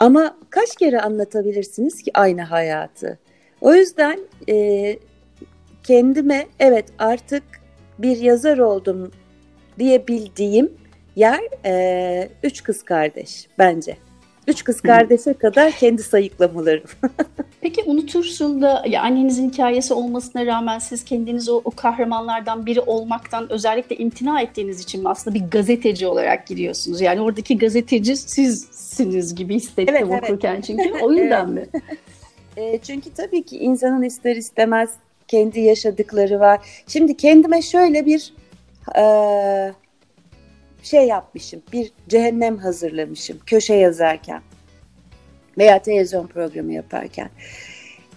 Ama 0.00 0.36
kaç 0.50 0.76
kere 0.76 1.00
anlatabilirsiniz 1.00 2.02
ki 2.02 2.10
aynı 2.14 2.42
hayatı? 2.42 3.18
O 3.60 3.74
yüzden 3.74 4.20
e, 4.48 4.98
kendime 5.82 6.46
evet 6.58 6.84
artık 6.98 7.42
bir 7.98 8.16
yazar 8.16 8.58
oldum 8.58 9.12
diyebildiğim 9.78 10.72
yer 11.16 11.40
e, 11.64 12.28
Üç 12.42 12.62
Kız 12.62 12.82
Kardeş 12.82 13.48
bence. 13.58 13.96
Üç 14.46 14.64
Kız 14.64 14.80
Kardeş'e 14.80 15.32
kadar 15.32 15.72
kendi 15.72 16.02
sayıklamalarım. 16.02 16.84
Peki 17.60 17.82
unutursun 17.86 18.62
da 18.62 18.84
ya 18.88 19.02
annenizin 19.02 19.50
hikayesi 19.50 19.94
olmasına 19.94 20.46
rağmen 20.46 20.78
siz 20.78 21.04
kendiniz 21.04 21.48
o, 21.48 21.60
o 21.64 21.70
kahramanlardan 21.70 22.66
biri 22.66 22.80
olmaktan 22.80 23.52
özellikle 23.52 23.96
imtina 23.96 24.40
ettiğiniz 24.40 24.80
için 24.80 25.02
mi 25.02 25.08
aslında 25.08 25.34
bir 25.34 25.50
gazeteci 25.50 26.06
olarak 26.06 26.46
giriyorsunuz? 26.46 27.00
Yani 27.00 27.20
oradaki 27.20 27.58
gazeteci 27.58 28.16
sizsiniz 28.16 29.34
gibi 29.34 29.54
hissettim 29.54 29.94
evet, 29.98 30.22
okurken 30.22 30.54
evet. 30.54 30.64
çünkü 30.64 30.92
o 31.02 31.12
yüzden 31.12 31.50
mi? 31.50 31.66
E, 32.56 32.78
çünkü 32.78 33.10
tabii 33.10 33.42
ki 33.42 33.58
insanın 33.58 34.02
ister 34.02 34.36
istemez 34.36 34.90
kendi 35.28 35.60
yaşadıkları 35.60 36.40
var. 36.40 36.82
Şimdi 36.86 37.16
kendime 37.16 37.62
şöyle 37.62 38.06
bir 38.06 38.32
e, 38.96 39.02
şey 40.82 41.06
yapmışım, 41.06 41.62
bir 41.72 41.92
cehennem 42.08 42.58
hazırlamışım 42.58 43.38
köşe 43.46 43.74
yazarken 43.74 44.42
veya 45.58 45.82
televizyon 45.82 46.26
programı 46.26 46.72
yaparken. 46.72 47.30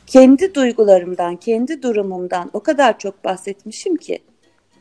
Kendi 0.07 0.55
duygularımdan, 0.55 1.35
kendi 1.35 1.81
durumumdan 1.81 2.49
o 2.53 2.59
kadar 2.59 2.99
çok 2.99 3.23
bahsetmişim 3.23 3.95
ki 3.95 4.19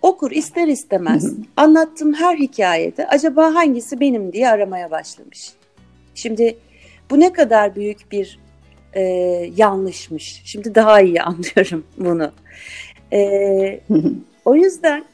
okur 0.02 0.30
ister 0.30 0.68
istemez 0.68 1.32
anlattığım 1.56 2.14
her 2.14 2.36
hikayede 2.36 3.06
acaba 3.06 3.54
hangisi 3.54 4.00
benim 4.00 4.32
diye 4.32 4.48
aramaya 4.48 4.90
başlamış. 4.90 5.52
Şimdi 6.14 6.56
bu 7.10 7.20
ne 7.20 7.32
kadar 7.32 7.76
büyük 7.76 8.12
bir 8.12 8.38
e, 8.94 9.00
yanlışmış. 9.56 10.42
Şimdi 10.44 10.74
daha 10.74 11.00
iyi 11.00 11.22
anlıyorum 11.22 11.84
bunu. 11.98 12.32
E, 13.12 13.80
o 14.44 14.54
yüzden 14.54 15.04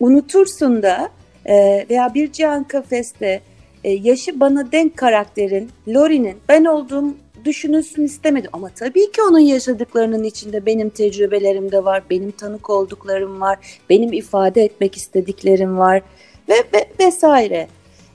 unutursun 0.00 0.82
da 0.82 1.10
e, 1.46 1.86
veya 1.90 2.14
bir 2.14 2.32
Cihan 2.32 2.64
Kafes'te 2.64 3.40
e, 3.84 3.92
yaşı 3.92 4.40
bana 4.40 4.72
denk 4.72 4.96
karakterin, 4.96 5.70
Lori'nin 5.88 6.36
ben 6.48 6.64
olduğum 6.64 7.14
düşünülsün 7.44 8.02
istemedim. 8.02 8.50
Ama 8.52 8.68
tabii 8.68 9.12
ki 9.12 9.22
onun 9.22 9.38
yaşadıklarının 9.38 10.24
içinde 10.24 10.66
benim 10.66 10.90
tecrübelerim 10.90 11.72
de 11.72 11.84
var, 11.84 12.02
benim 12.10 12.30
tanık 12.30 12.70
olduklarım 12.70 13.40
var, 13.40 13.58
benim 13.90 14.12
ifade 14.12 14.64
etmek 14.64 14.96
istediklerim 14.96 15.78
var 15.78 16.02
ve, 16.48 16.54
ve 16.74 16.88
vesaire. 17.00 17.68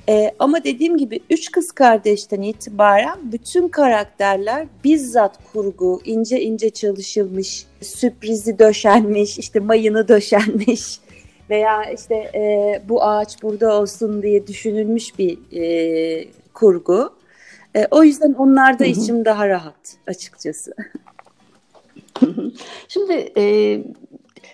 Ee, 0.09 0.31
ama 0.39 0.63
dediğim 0.63 0.98
gibi 0.98 1.19
üç 1.29 1.51
kız 1.51 1.71
kardeşten 1.71 2.41
itibaren 2.41 3.17
bütün 3.31 3.67
karakterler 3.67 4.67
bizzat 4.83 5.39
kurgu, 5.53 6.01
ince 6.05 6.41
ince 6.41 6.69
çalışılmış, 6.69 7.65
sürprizi 7.81 8.59
döşenmiş, 8.59 9.39
işte 9.39 9.59
mayını 9.59 10.07
döşenmiş 10.07 11.00
veya 11.49 11.83
işte 11.83 12.15
e, 12.15 12.81
bu 12.89 13.03
ağaç 13.03 13.43
burada 13.43 13.81
olsun 13.81 14.21
diye 14.21 14.47
düşünülmüş 14.47 15.19
bir 15.19 15.37
e, 15.51 16.25
kurgu. 16.53 17.13
E, 17.75 17.87
o 17.91 18.03
yüzden 18.03 18.33
onlarda 18.33 18.85
içim 18.85 19.25
daha 19.25 19.49
rahat 19.49 19.97
açıkçası. 20.07 20.73
Şimdi 22.87 23.33
e, 23.37 23.77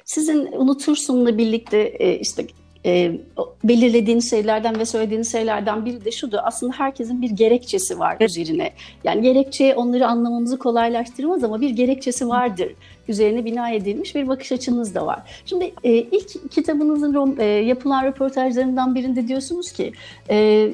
sizin 0.05 0.51
unutursunla 0.51 1.37
birlikte 1.37 1.77
e, 1.77 2.19
işte 2.19 2.47
e, 2.85 3.11
belirlediğiniz 3.63 4.29
şeylerden 4.29 4.79
ve 4.79 4.85
söylediğiniz 4.85 5.31
şeylerden 5.31 5.85
biri 5.85 6.05
de 6.05 6.11
şudur. 6.11 6.37
Aslında 6.43 6.73
herkesin 6.77 7.21
bir 7.21 7.29
gerekçesi 7.29 7.99
var 7.99 8.17
üzerine. 8.19 8.73
Yani 9.03 9.21
gerekçe 9.21 9.75
onları 9.75 10.07
anlamamızı 10.07 10.59
kolaylaştırmaz 10.59 11.43
ama 11.43 11.61
bir 11.61 11.69
gerekçesi 11.69 12.29
vardır. 12.29 12.71
Üzerine 13.07 13.45
bina 13.45 13.69
edilmiş 13.69 14.15
bir 14.15 14.27
bakış 14.27 14.51
açınız 14.51 14.95
da 14.95 15.05
var. 15.05 15.19
Şimdi 15.45 15.73
e, 15.83 15.91
ilk 15.93 16.51
kitabınızın 16.51 17.37
e, 17.39 17.45
yapılan 17.45 18.05
röportajlarından 18.05 18.95
birinde 18.95 19.27
diyorsunuz 19.27 19.71
ki 19.71 19.93
e, 20.29 20.71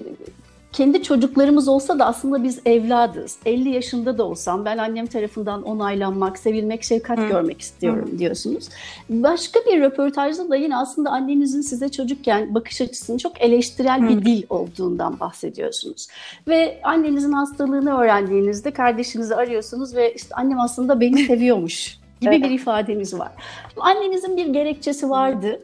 kendi 0.71 1.03
çocuklarımız 1.03 1.67
olsa 1.67 2.00
da 2.00 2.05
aslında 2.05 2.43
biz 2.43 2.59
evladız. 2.65 3.38
50 3.45 3.69
yaşında 3.69 4.17
da 4.17 4.23
olsam 4.23 4.65
ben 4.65 4.77
annem 4.77 5.05
tarafından 5.05 5.63
onaylanmak, 5.63 6.39
sevilmek, 6.39 6.83
şefkat 6.83 7.19
Hı. 7.19 7.27
görmek 7.27 7.61
istiyorum 7.61 8.09
Hı. 8.13 8.19
diyorsunuz. 8.19 8.69
Başka 9.09 9.59
bir 9.59 9.81
röportajda 9.81 10.50
da 10.50 10.55
yine 10.55 10.77
aslında 10.77 11.09
annenizin 11.09 11.61
size 11.61 11.89
çocukken 11.89 12.55
bakış 12.55 12.81
açısının 12.81 13.17
çok 13.17 13.41
eleştirel 13.41 14.01
Hı. 14.01 14.09
bir 14.09 14.25
dil 14.25 14.43
olduğundan 14.50 15.19
bahsediyorsunuz. 15.19 16.07
Ve 16.47 16.81
annenizin 16.83 17.31
hastalığını 17.31 17.97
öğrendiğinizde 17.97 18.71
kardeşinizi 18.71 19.35
arıyorsunuz 19.35 19.95
ve 19.95 20.13
işte 20.13 20.35
annem 20.35 20.59
aslında 20.59 21.00
beni 21.00 21.25
seviyormuş 21.25 22.00
gibi 22.21 22.43
bir 22.43 22.49
ifadeniz 22.49 23.19
var. 23.19 23.31
Annenizin 23.77 24.37
bir 24.37 24.45
gerekçesi 24.45 25.09
vardı. 25.09 25.59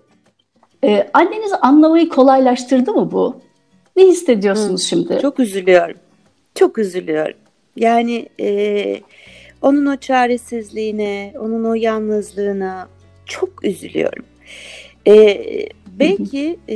Ee, 0.83 1.09
annenizi 1.13 1.55
anlamayı 1.55 2.09
kolaylaştırdı 2.09 2.93
mı 2.93 3.11
bu? 3.11 3.41
Ne 3.95 4.03
hissediyorsunuz 4.03 4.81
Hı, 4.81 4.85
şimdi? 4.85 5.19
Çok 5.21 5.39
üzülüyorum. 5.39 5.97
Çok 6.55 6.77
üzülüyorum. 6.77 7.37
Yani 7.75 8.29
e, 8.41 9.01
onun 9.61 9.85
o 9.85 9.97
çaresizliğine, 9.97 11.33
onun 11.39 11.63
o 11.63 11.73
yalnızlığına 11.73 12.87
çok 13.25 13.65
üzülüyorum. 13.65 14.25
E, 15.07 15.39
belki 15.87 16.59
e, 16.69 16.75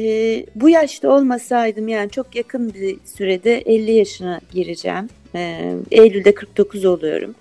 bu 0.56 0.70
yaşta 0.70 1.10
olmasaydım 1.10 1.88
yani 1.88 2.10
çok 2.10 2.36
yakın 2.36 2.74
bir 2.74 2.98
sürede 3.06 3.58
50 3.58 3.92
yaşına 3.92 4.40
gireceğim. 4.54 5.10
E, 5.36 5.74
Eylül'de 5.92 6.34
49 6.34 6.86
oluyorum. 6.86 7.36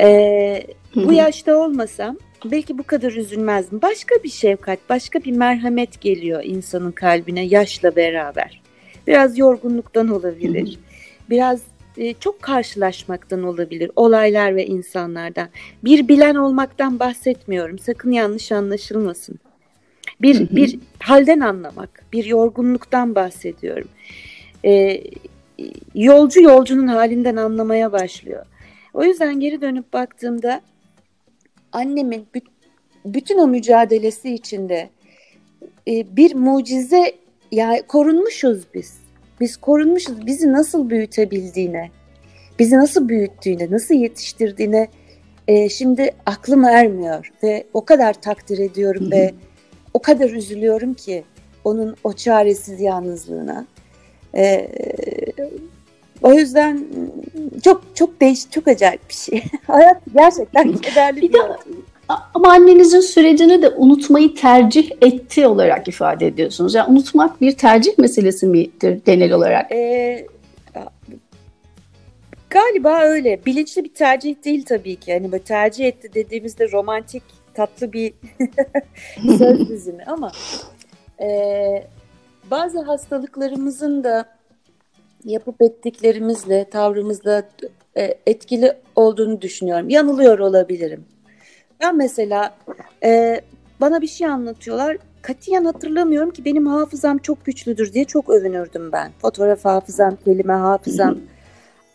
E, 0.00 0.66
bu 0.96 1.12
yaşta 1.12 1.56
olmasam 1.56 2.16
belki 2.44 2.78
bu 2.78 2.82
kadar 2.82 3.12
üzülmezdim. 3.12 3.82
Başka 3.82 4.14
bir 4.24 4.28
şefkat, 4.28 4.78
başka 4.88 5.18
bir 5.20 5.32
merhamet 5.32 6.00
geliyor 6.00 6.44
insanın 6.44 6.92
kalbine 6.92 7.42
yaşla 7.42 7.96
beraber. 7.96 8.62
Biraz 9.06 9.38
yorgunluktan 9.38 10.08
olabilir. 10.08 10.78
Biraz 11.30 11.62
e, 11.96 12.14
çok 12.14 12.42
karşılaşmaktan 12.42 13.42
olabilir 13.42 13.90
olaylar 13.96 14.56
ve 14.56 14.66
insanlardan. 14.66 15.48
Bir 15.84 16.08
bilen 16.08 16.34
olmaktan 16.34 16.98
bahsetmiyorum. 16.98 17.78
Sakın 17.78 18.12
yanlış 18.12 18.52
anlaşılmasın. 18.52 19.38
Bir 20.22 20.56
bir 20.56 20.78
halden 20.98 21.40
anlamak, 21.40 22.04
bir 22.12 22.24
yorgunluktan 22.24 23.14
bahsediyorum. 23.14 23.88
E, 24.64 25.02
yolcu 25.94 26.40
yolcunun 26.40 26.86
halinden 26.86 27.36
anlamaya 27.36 27.92
başlıyor. 27.92 28.46
O 28.94 29.04
yüzden 29.04 29.40
geri 29.40 29.60
dönüp 29.60 29.92
baktığımda 29.92 30.60
annemin 31.76 32.26
bütün 33.04 33.38
o 33.38 33.46
mücadelesi 33.46 34.34
içinde 34.34 34.90
e, 35.88 36.16
bir 36.16 36.34
mucize 36.34 37.12
ya 37.52 37.86
korunmuşuz 37.88 38.64
biz. 38.74 38.98
Biz 39.40 39.56
korunmuşuz. 39.56 40.26
Bizi 40.26 40.52
nasıl 40.52 40.90
büyütebildiğine, 40.90 41.90
bizi 42.58 42.76
nasıl 42.76 43.08
büyüttüğüne, 43.08 43.70
nasıl 43.70 43.94
yetiştirdiğine 43.94 44.88
e, 45.48 45.68
şimdi 45.68 46.10
aklım 46.26 46.64
ermiyor 46.64 47.32
ve 47.42 47.66
o 47.74 47.84
kadar 47.84 48.20
takdir 48.20 48.58
ediyorum 48.58 49.10
ve 49.10 49.34
o 49.94 49.98
kadar 49.98 50.30
üzülüyorum 50.30 50.94
ki 50.94 51.24
onun 51.64 51.96
o 52.04 52.12
çaresiz 52.12 52.80
yalnızlığına. 52.80 53.66
E, 54.34 54.68
o 56.22 56.32
yüzden 56.32 56.84
çok 57.64 57.82
çok 57.94 58.20
değişik, 58.20 58.52
çok 58.52 58.68
acayip 58.68 59.08
bir 59.08 59.14
şey. 59.14 59.42
Hayat 59.66 60.02
gerçekten 60.14 60.72
kederli 60.72 61.22
bir, 61.22 61.32
bir 61.32 61.40
ama 62.34 62.52
annenizin 62.52 63.00
sürecini 63.00 63.62
de 63.62 63.68
unutmayı 63.68 64.34
tercih 64.34 64.90
etti 65.00 65.46
olarak 65.46 65.88
ifade 65.88 66.26
ediyorsunuz. 66.26 66.74
Yani 66.74 66.90
unutmak 66.92 67.40
bir 67.40 67.52
tercih 67.52 67.98
meselesi 67.98 68.46
midir 68.46 69.00
genel 69.06 69.32
olarak? 69.32 69.72
Ee, 69.72 70.26
galiba 72.50 73.00
öyle. 73.00 73.40
Bilinçli 73.46 73.84
bir 73.84 73.94
tercih 73.94 74.44
değil 74.44 74.64
tabii 74.64 74.96
ki. 74.96 75.10
Yani 75.10 75.32
böyle 75.32 75.42
tercih 75.42 75.86
etti 75.86 76.10
dediğimizde 76.14 76.72
romantik 76.72 77.22
tatlı 77.54 77.92
bir 77.92 78.14
söz 79.38 79.68
dizimi 79.68 80.04
ama 80.06 80.32
e, 81.20 81.28
bazı 82.50 82.80
hastalıklarımızın 82.80 84.04
da 84.04 84.35
yapıp 85.26 85.62
ettiklerimizle, 85.62 86.70
tavrımızla 86.70 87.42
e, 87.96 88.14
etkili 88.26 88.72
olduğunu 88.96 89.42
düşünüyorum. 89.42 89.88
Yanılıyor 89.88 90.38
olabilirim. 90.38 91.04
Ben 91.80 91.96
mesela 91.96 92.54
e, 93.04 93.40
bana 93.80 94.02
bir 94.02 94.06
şey 94.06 94.26
anlatıyorlar. 94.26 94.96
Katiyen 95.22 95.64
hatırlamıyorum 95.64 96.30
ki 96.30 96.44
benim 96.44 96.66
hafızam 96.66 97.18
çok 97.18 97.44
güçlüdür 97.44 97.92
diye 97.92 98.04
çok 98.04 98.30
övünürdüm 98.30 98.92
ben. 98.92 99.10
Fotoğraf 99.18 99.64
hafızam, 99.64 100.16
kelime 100.24 100.52
hafızam. 100.52 101.18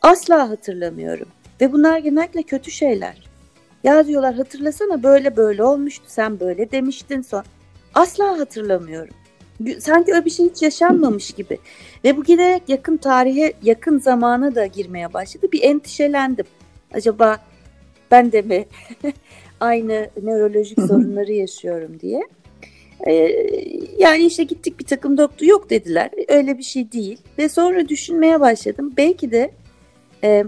Asla 0.01 0.49
hatırlamıyorum. 0.49 1.27
Ve 1.61 1.71
bunlar 1.71 1.97
genellikle 1.97 2.43
kötü 2.43 2.71
şeyler. 2.71 3.31
Ya 3.83 4.07
diyorlar 4.07 4.35
hatırlasana 4.35 5.03
böyle 5.03 5.37
böyle 5.37 5.63
olmuştu 5.63 6.05
sen 6.07 6.39
böyle 6.39 6.71
demiştin 6.71 7.21
son. 7.21 7.43
Asla 7.93 8.39
hatırlamıyorum. 8.39 9.13
Sanki 9.79 10.13
öyle 10.13 10.25
bir 10.25 10.29
şey 10.29 10.49
hiç 10.49 10.61
yaşanmamış 10.61 11.31
gibi. 11.31 11.57
Ve 12.03 12.17
bu 12.17 12.23
giderek 12.23 12.63
yakın 12.67 12.97
tarihe, 12.97 13.53
yakın 13.63 13.99
zamana 13.99 14.55
da 14.55 14.65
girmeye 14.65 15.13
başladı. 15.13 15.47
Bir 15.51 15.63
endişelendim. 15.63 16.45
Acaba 16.93 17.37
ben 18.11 18.31
de 18.31 18.41
mi 18.41 18.65
aynı 19.59 20.09
nörolojik 20.23 20.81
sorunları 20.81 21.31
yaşıyorum 21.31 21.99
diye. 21.99 22.21
Ee, 23.07 23.13
yani 23.97 24.25
işte 24.25 24.43
gittik 24.43 24.79
bir 24.79 24.85
takım 24.85 25.17
doktor 25.17 25.45
yok 25.45 25.69
dediler. 25.69 26.09
Öyle 26.27 26.57
bir 26.57 26.63
şey 26.63 26.91
değil. 26.91 27.17
Ve 27.37 27.49
sonra 27.49 27.89
düşünmeye 27.89 28.39
başladım. 28.39 28.93
Belki 28.97 29.31
de 29.31 29.51
e, 30.23 30.43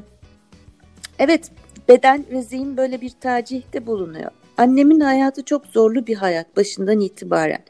evet 1.19 1.51
beden 1.89 2.25
ve 2.31 2.41
zihin 2.41 2.77
böyle 2.77 3.01
bir 3.01 3.09
tercihte 3.09 3.87
bulunuyor. 3.87 4.31
Annemin 4.57 4.99
hayatı 4.99 5.43
çok 5.43 5.65
zorlu 5.65 6.07
bir 6.07 6.15
hayat 6.15 6.57
başından 6.57 6.99
itibaren. 6.99 7.63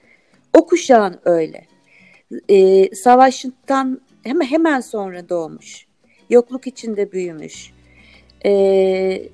O 0.54 0.66
kuşağın 0.66 1.20
öyle. 1.26 1.66
Ee, 2.50 2.96
savaştan 2.96 4.02
hemen 4.24 4.46
hemen 4.46 4.80
sonra 4.80 5.30
doğmuş. 5.30 5.86
Yokluk 6.30 6.68
içinde 6.68 7.12
büyümüş. 7.12 7.74
Ee, 8.46 9.30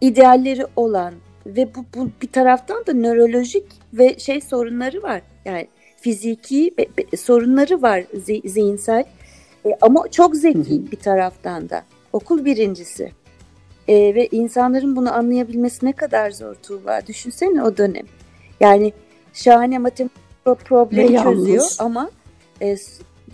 idealleri 0.00 0.66
olan 0.76 1.14
ve 1.46 1.74
bu, 1.74 1.84
bu 1.94 2.10
bir 2.22 2.32
taraftan 2.32 2.86
da 2.86 2.92
nörolojik 2.92 3.66
ve 3.92 4.18
şey 4.18 4.40
sorunları 4.40 5.02
var. 5.02 5.22
Yani 5.44 5.68
fiziki 5.96 6.74
be, 6.78 6.86
be, 6.98 7.16
sorunları 7.16 7.82
var 7.82 8.04
zihinsel 8.44 9.04
e, 9.66 9.76
ama 9.80 10.08
çok 10.10 10.36
zeki 10.36 10.92
bir 10.92 10.96
taraftan 10.96 11.70
da. 11.70 11.84
Okul 12.12 12.44
birincisi. 12.44 13.12
E, 13.88 14.14
ve 14.14 14.26
insanların 14.26 14.96
bunu 14.96 15.14
anlayabilmesi 15.14 15.86
ne 15.86 15.92
kadar 15.92 16.30
zor 16.30 16.54
Tuğba. 16.54 17.06
Düşünsene 17.06 17.62
o 17.62 17.76
dönem. 17.76 18.06
Yani 18.60 18.92
şahane 19.32 19.78
matematik 19.78 20.20
problemi 20.64 21.22
çözüyor 21.22 21.64
ama 21.78 22.10
e, 22.62 22.76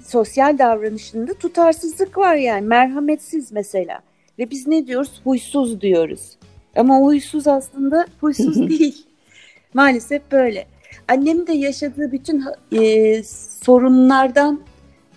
sosyal 0.07 0.59
davranışında 0.59 1.35
tutarsızlık 1.35 2.19
var 2.19 2.35
yani 2.35 2.67
merhametsiz 2.67 3.53
mesela. 3.53 4.01
Ve 4.39 4.51
biz 4.51 4.67
ne 4.67 4.87
diyoruz? 4.87 5.21
Huysuz 5.25 5.81
diyoruz. 5.81 6.37
Ama 6.77 6.99
huysuz 6.99 7.47
aslında 7.47 8.07
huysuz 8.21 8.69
değil. 8.69 9.07
Maalesef 9.75 10.33
böyle. 10.33 10.67
Annem 11.09 11.47
de 11.47 11.53
yaşadığı 11.53 12.13
bütün 12.13 12.45
e, 12.73 13.23
sorunlardan 13.63 14.61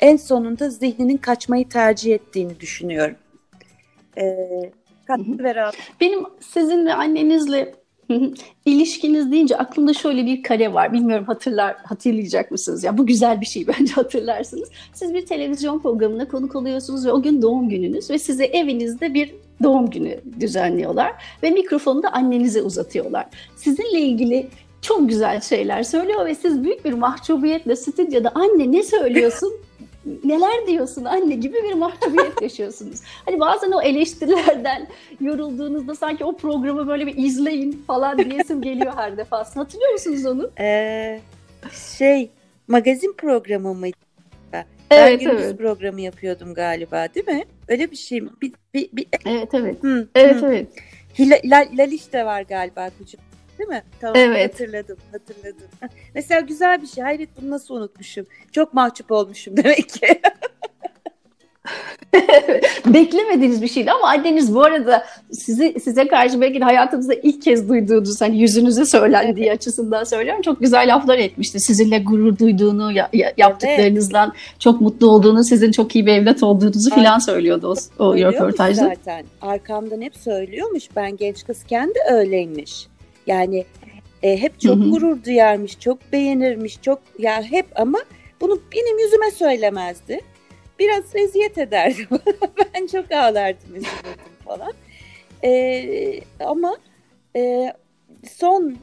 en 0.02 0.18
sonunda 0.18 0.70
zihninin 0.70 1.18
kaçmayı 1.18 1.70
tercih 1.70 2.13
ettiğini 2.13 2.60
düşünüyorum. 2.60 3.15
E, 4.18 4.38
Benim 6.02 6.20
sizinle 6.39 6.94
annenizle 6.94 7.76
İlişkiniz 8.65 9.32
deyince 9.32 9.58
aklımda 9.58 9.93
şöyle 9.93 10.26
bir 10.26 10.43
kare 10.43 10.74
var. 10.74 10.93
Bilmiyorum 10.93 11.26
hatırlar 11.26 11.76
hatırlayacak 11.84 12.52
mısınız? 12.52 12.84
Ya 12.84 12.98
bu 12.98 13.06
güzel 13.06 13.41
bir 13.41 13.45
şey 13.45 13.67
bence 13.80 13.93
hatırlarsınız. 13.93 14.69
Siz 14.93 15.13
bir 15.13 15.26
televizyon 15.26 15.80
programına 15.80 16.28
konuk 16.28 16.56
oluyorsunuz 16.56 17.06
ve 17.06 17.12
o 17.12 17.22
gün 17.22 17.41
doğum 17.41 17.69
gününüz 17.69 18.10
ve 18.10 18.19
size 18.19 18.45
evinizde 18.45 19.13
bir 19.13 19.36
doğum 19.63 19.89
günü 19.89 20.19
düzenliyorlar 20.39 21.13
ve 21.43 21.50
mikrofonu 21.50 22.04
da 22.04 22.13
annenize 22.13 22.62
uzatıyorlar. 22.62 23.26
Sizinle 23.56 24.00
ilgili 24.00 24.48
çok 24.82 25.10
güzel 25.10 25.41
şeyler 25.41 25.84
söylüyor 25.84 26.26
ve 26.26 26.36
siz 26.36 26.63
büyük 26.63 26.86
bir 26.86 26.93
mahcubiyetle 26.93 27.76
stüdyoda 27.76 28.32
anne 28.36 28.72
ne 28.72 28.84
söylüyorsun 28.84 29.54
neler 30.24 30.67
diyorsun 30.67 31.06
anne 31.06 31.36
gibi 31.36 31.58
bir 31.63 31.74
mahcubiyet 31.74 32.41
yaşıyorsunuz. 32.41 33.02
Hani 33.26 33.39
bazen 33.39 33.72
o 33.72 33.82
eleştirilerden 33.82 34.88
yorulduğunuzda 35.22 35.95
sanki 35.95 36.26
o 36.26 36.38
programı 36.38 36.88
böyle 36.88 37.08
bir 37.08 37.17
izleyin 37.17 37.84
falan 37.88 38.17
diyesim 38.17 38.62
geliyor 38.62 38.93
her 38.95 39.17
defasında. 39.17 39.63
Hatırlıyor 39.63 39.91
musunuz 39.91 40.26
onu? 40.26 40.52
Ee, 40.60 41.19
şey 41.95 42.30
magazin 42.67 43.13
programı 43.13 43.74
mıydı? 43.74 44.10
Evet, 44.91 45.22
ben 45.26 45.30
evet. 45.30 45.58
programı 45.58 46.02
yapıyordum 46.02 46.54
galiba 46.54 47.08
değil 47.15 47.28
mi? 47.28 47.43
Öyle 47.67 47.91
bir 47.91 47.95
şey 47.95 48.22
mi? 48.22 48.30
Bir, 48.41 48.54
bir, 48.74 48.89
bir... 48.93 49.08
Evet 49.26 49.54
evet. 49.54 49.84
Hı, 49.84 50.08
Evet 50.15 50.41
hı. 50.41 50.45
evet. 50.45 50.67
Hila, 51.19 51.38
La, 51.45 51.65
Laliş 51.78 52.13
de 52.13 52.26
var 52.26 52.41
galiba 52.41 52.89
küçük. 53.00 53.19
Değil 53.60 53.69
mi? 53.69 53.84
Tamam 54.02 54.15
Evet. 54.17 54.54
hatırladım 54.54 54.98
hatırladım. 55.12 55.67
Mesela 56.15 56.41
güzel 56.41 56.82
bir 56.82 56.88
şey. 56.88 57.04
Hayret 57.04 57.30
bunu 57.41 57.50
nasıl 57.50 57.76
unutmuşum. 57.76 58.26
Çok 58.52 58.74
mahcup 58.74 59.12
olmuşum 59.12 59.58
demek 59.58 59.89
ki. 59.89 60.22
Beklemediğiniz 62.86 63.62
bir 63.62 63.67
şeydi 63.67 63.91
ama 63.91 64.08
anneniz 64.08 64.56
bu 64.56 64.62
arada 64.63 65.06
sizi 65.32 65.76
size 65.84 66.08
karşı 66.08 66.41
belki 66.41 66.60
de 66.60 66.63
hayatınızda 66.63 67.13
ilk 67.13 67.41
kez 67.41 67.69
duyduğunuz 67.69 68.22
hani 68.22 68.41
yüzünüze 68.41 68.86
söylendiği 68.86 69.52
açısından 69.52 70.04
söylüyorum. 70.04 70.41
Çok 70.41 70.60
güzel 70.60 70.95
laflar 70.95 71.17
etmişti. 71.17 71.60
Sizinle 71.60 72.00
gurur 72.00 72.38
duyduğunu, 72.38 72.91
ya- 72.91 73.10
ya- 73.13 73.34
yaptıklarınızdan 73.38 74.34
çok 74.60 74.82
mutlu 74.82 75.10
olduğunu, 75.10 75.43
sizin 75.43 75.72
çok 75.72 75.95
iyi 75.95 76.06
bir 76.06 76.12
evlat 76.13 76.43
olduğunuzu 76.43 76.89
Aynen. 76.91 77.06
falan 77.06 77.19
söylüyordu 77.19 77.76
o, 78.00 78.04
o 78.06 78.17
röportajda. 78.17 78.82
zaten. 78.88 79.26
Arkamdan 79.41 80.02
hep 80.02 80.15
söylüyormuş. 80.15 80.84
Ben 80.95 81.17
genç 81.17 81.45
kızken 81.45 81.89
de 81.89 82.13
öyleymiş. 82.15 82.88
Yani 83.30 83.65
e, 84.24 84.42
hep 84.42 84.60
çok 84.60 84.76
Hı 84.76 84.80
hı. 84.82 84.89
gurur 84.89 85.24
duyarmış, 85.24 85.80
çok 85.80 86.12
beğenirmiş, 86.12 86.82
çok 86.82 87.02
ya 87.20 87.44
hep 87.44 87.65
ama 87.76 88.00
bunu 88.42 88.62
benim 88.76 89.00
yüzüme 89.00 89.32
söylemezdi. 89.32 90.20
Biraz 90.80 91.15
eziyet 91.15 91.58
ederdi. 91.58 92.08
ben 92.76 92.88
çok 92.88 93.12
ağlardım, 93.12 93.76
üzülürdüm 93.76 94.46
falan. 94.46 94.74
E, 95.44 96.22
ama 96.39 96.78
e, 97.36 97.74
son 98.32 98.78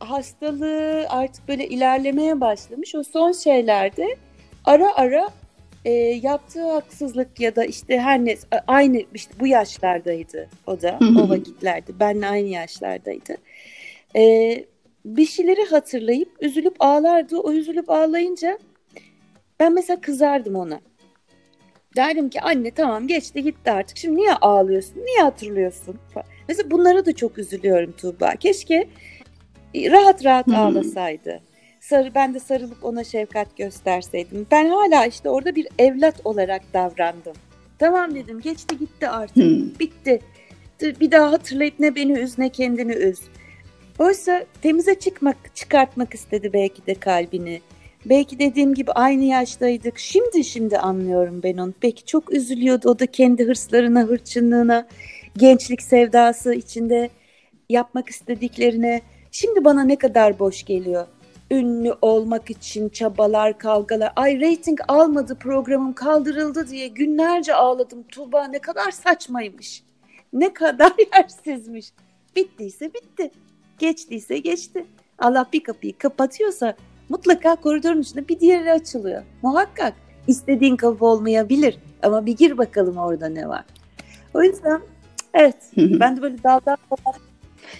hastalığı 0.00 1.06
artık 1.08 1.48
böyle 1.48 1.68
ilerlemeye 1.68 2.40
başlamış. 2.40 2.94
O 2.94 3.02
son 3.02 3.32
şeylerde 3.32 4.16
ara 4.64 4.94
ara 4.94 5.28
e, 5.86 5.90
yaptığı 6.22 6.70
haksızlık 6.70 7.40
ya 7.40 7.56
da 7.56 7.64
işte 7.64 8.00
her 8.00 8.24
ne 8.24 8.36
aynı 8.66 9.02
işte 9.14 9.34
bu 9.40 9.46
yaşlardaydı 9.46 10.48
o 10.66 10.82
da 10.82 10.98
o 11.18 11.28
vakitlerde 11.28 12.00
benle 12.00 12.26
aynı 12.26 12.48
yaşlardaydı. 12.48 13.36
E, 14.16 14.64
bir 15.04 15.26
şeyleri 15.26 15.64
hatırlayıp 15.64 16.28
üzülüp 16.40 16.76
ağlardı. 16.80 17.38
O 17.38 17.52
üzülüp 17.52 17.90
ağlayınca 17.90 18.58
ben 19.60 19.74
mesela 19.74 20.00
kızardım 20.00 20.56
ona. 20.56 20.80
Derdim 21.96 22.28
ki 22.30 22.40
anne 22.40 22.70
tamam 22.70 23.06
geçti 23.06 23.42
gitti 23.42 23.70
artık. 23.70 23.96
Şimdi 23.96 24.16
niye 24.16 24.34
ağlıyorsun? 24.34 25.04
Niye 25.04 25.22
hatırlıyorsun? 25.22 25.98
Mesela 26.48 26.70
bunlara 26.70 27.06
da 27.06 27.16
çok 27.16 27.38
üzülüyorum 27.38 27.92
Tuğba. 27.92 28.36
Keşke 28.36 28.88
rahat 29.74 30.24
rahat 30.24 30.46
Hı 30.46 30.50
hı. 30.50 30.56
ağlasaydı. 30.56 31.40
Sarı, 31.88 32.14
ben 32.14 32.34
de 32.34 32.40
sarılıp 32.40 32.84
ona 32.84 33.04
şefkat 33.04 33.56
gösterseydim. 33.56 34.46
Ben 34.50 34.68
hala 34.68 35.06
işte 35.06 35.30
orada 35.30 35.56
bir 35.56 35.68
evlat 35.78 36.20
olarak 36.24 36.62
davrandım. 36.74 37.32
Tamam 37.78 38.14
dedim 38.14 38.40
geçti 38.40 38.78
gitti 38.78 39.08
artık. 39.08 39.36
Hı. 39.36 39.80
Bitti. 39.80 40.20
Bir 40.80 41.10
daha 41.10 41.32
hatırlayıp 41.32 41.80
ne 41.80 41.94
beni 41.94 42.12
üz 42.12 42.38
ne 42.38 42.48
kendini 42.48 42.92
üz. 42.92 43.20
Oysa 43.98 44.44
temize 44.62 44.98
çıkmak, 44.98 45.36
çıkartmak 45.54 46.14
istedi 46.14 46.52
belki 46.52 46.86
de 46.86 46.94
kalbini. 46.94 47.60
Belki 48.06 48.38
dediğim 48.38 48.74
gibi 48.74 48.92
aynı 48.92 49.24
yaştaydık. 49.24 49.98
Şimdi 49.98 50.44
şimdi 50.44 50.78
anlıyorum 50.78 51.40
ben 51.42 51.56
onu. 51.56 51.74
Belki 51.82 52.04
çok 52.04 52.32
üzülüyordu 52.32 52.90
o 52.90 52.98
da 52.98 53.06
kendi 53.06 53.44
hırslarına, 53.44 54.02
hırçınlığına, 54.02 54.86
gençlik 55.36 55.82
sevdası 55.82 56.54
içinde 56.54 57.10
yapmak 57.68 58.08
istediklerine. 58.08 59.00
Şimdi 59.32 59.64
bana 59.64 59.84
ne 59.84 59.96
kadar 59.96 60.38
boş 60.38 60.62
geliyor. 60.62 61.06
Ünlü 61.50 61.94
olmak 62.02 62.50
için 62.50 62.88
çabalar, 62.88 63.58
kavgalar. 63.58 64.12
Ay 64.16 64.40
reyting 64.40 64.78
almadı 64.88 65.34
programım 65.34 65.92
kaldırıldı 65.92 66.68
diye 66.68 66.88
günlerce 66.88 67.54
ağladım. 67.54 68.02
Tuğba 68.02 68.44
ne 68.44 68.58
kadar 68.58 68.90
saçmaymış. 68.90 69.82
Ne 70.32 70.52
kadar 70.52 70.92
yersizmiş. 71.14 71.92
Bittiyse 72.36 72.94
bitti. 72.94 73.30
Geçtiyse 73.78 74.38
geçti. 74.38 74.86
Allah 75.18 75.46
bir 75.52 75.64
kapıyı 75.64 75.98
kapatıyorsa 75.98 76.74
mutlaka 77.08 77.56
koridorun 77.56 78.00
içinde 78.00 78.28
bir 78.28 78.40
diğeri 78.40 78.72
açılıyor. 78.72 79.22
Muhakkak 79.42 79.94
istediğin 80.26 80.76
kapı 80.76 81.06
olmayabilir 81.06 81.78
ama 82.02 82.26
bir 82.26 82.36
gir 82.36 82.58
bakalım 82.58 82.96
orada 82.96 83.28
ne 83.28 83.48
var. 83.48 83.64
O 84.34 84.42
yüzden 84.42 84.80
evet 85.34 85.56
ben 85.76 86.16
de 86.16 86.22
böyle 86.22 86.42
daldan 86.42 86.76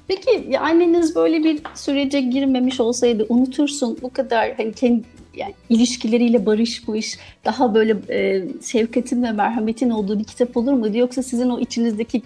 Peki 0.09 0.47
ya 0.49 0.61
anneniz 0.61 1.15
böyle 1.17 1.45
bir 1.45 1.61
sürece 1.75 2.21
girmemiş 2.21 2.81
olsaydı 2.81 3.27
unutursun 3.29 3.99
bu 4.03 4.13
kadar 4.13 4.55
hani 4.57 4.73
kendi 4.73 5.03
yani 5.35 5.55
ilişkileriyle 5.69 6.47
barışmış, 6.47 7.19
daha 7.45 7.75
böyle 7.75 7.97
e, 8.09 8.45
şefkatin 8.67 9.23
ve 9.23 9.33
merhametin 9.33 9.91
olduğu 9.91 10.19
bir 10.19 10.25
kitap 10.25 10.57
olur 10.57 10.73
muydu? 10.73 10.99
Yoksa 10.99 11.23
sizin 11.23 11.51
o 11.51 11.61
içinizdeki 11.61 12.23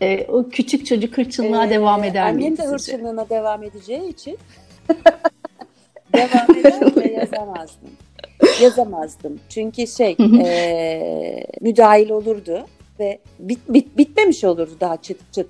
e, 0.00 0.26
o 0.26 0.48
küçük 0.48 0.86
çocuk 0.86 1.18
hırçınlığa 1.18 1.66
Ee, 1.66 1.70
devam 1.70 2.04
eder 2.04 2.32
miydi 2.32 2.46
Annem 2.46 2.56
de 2.58 2.62
sizce? 2.78 2.92
hırçınlığına 2.92 3.28
devam 3.28 3.62
edeceği 3.62 4.08
için 4.08 4.38
devam 6.14 6.56
eder 6.56 7.12
yazamazdım. 7.20 7.90
Yazamazdım. 8.62 9.40
Çünkü 9.48 9.86
şey 9.86 10.16
e, 10.44 11.46
müdahil 11.60 12.10
olurdu 12.10 12.66
ve 13.00 13.18
bit, 13.38 13.58
bit, 13.68 13.98
bitmemiş 13.98 14.44
olurdu 14.44 14.76
daha 14.80 14.96
çıt 14.96 15.32
çıt. 15.32 15.46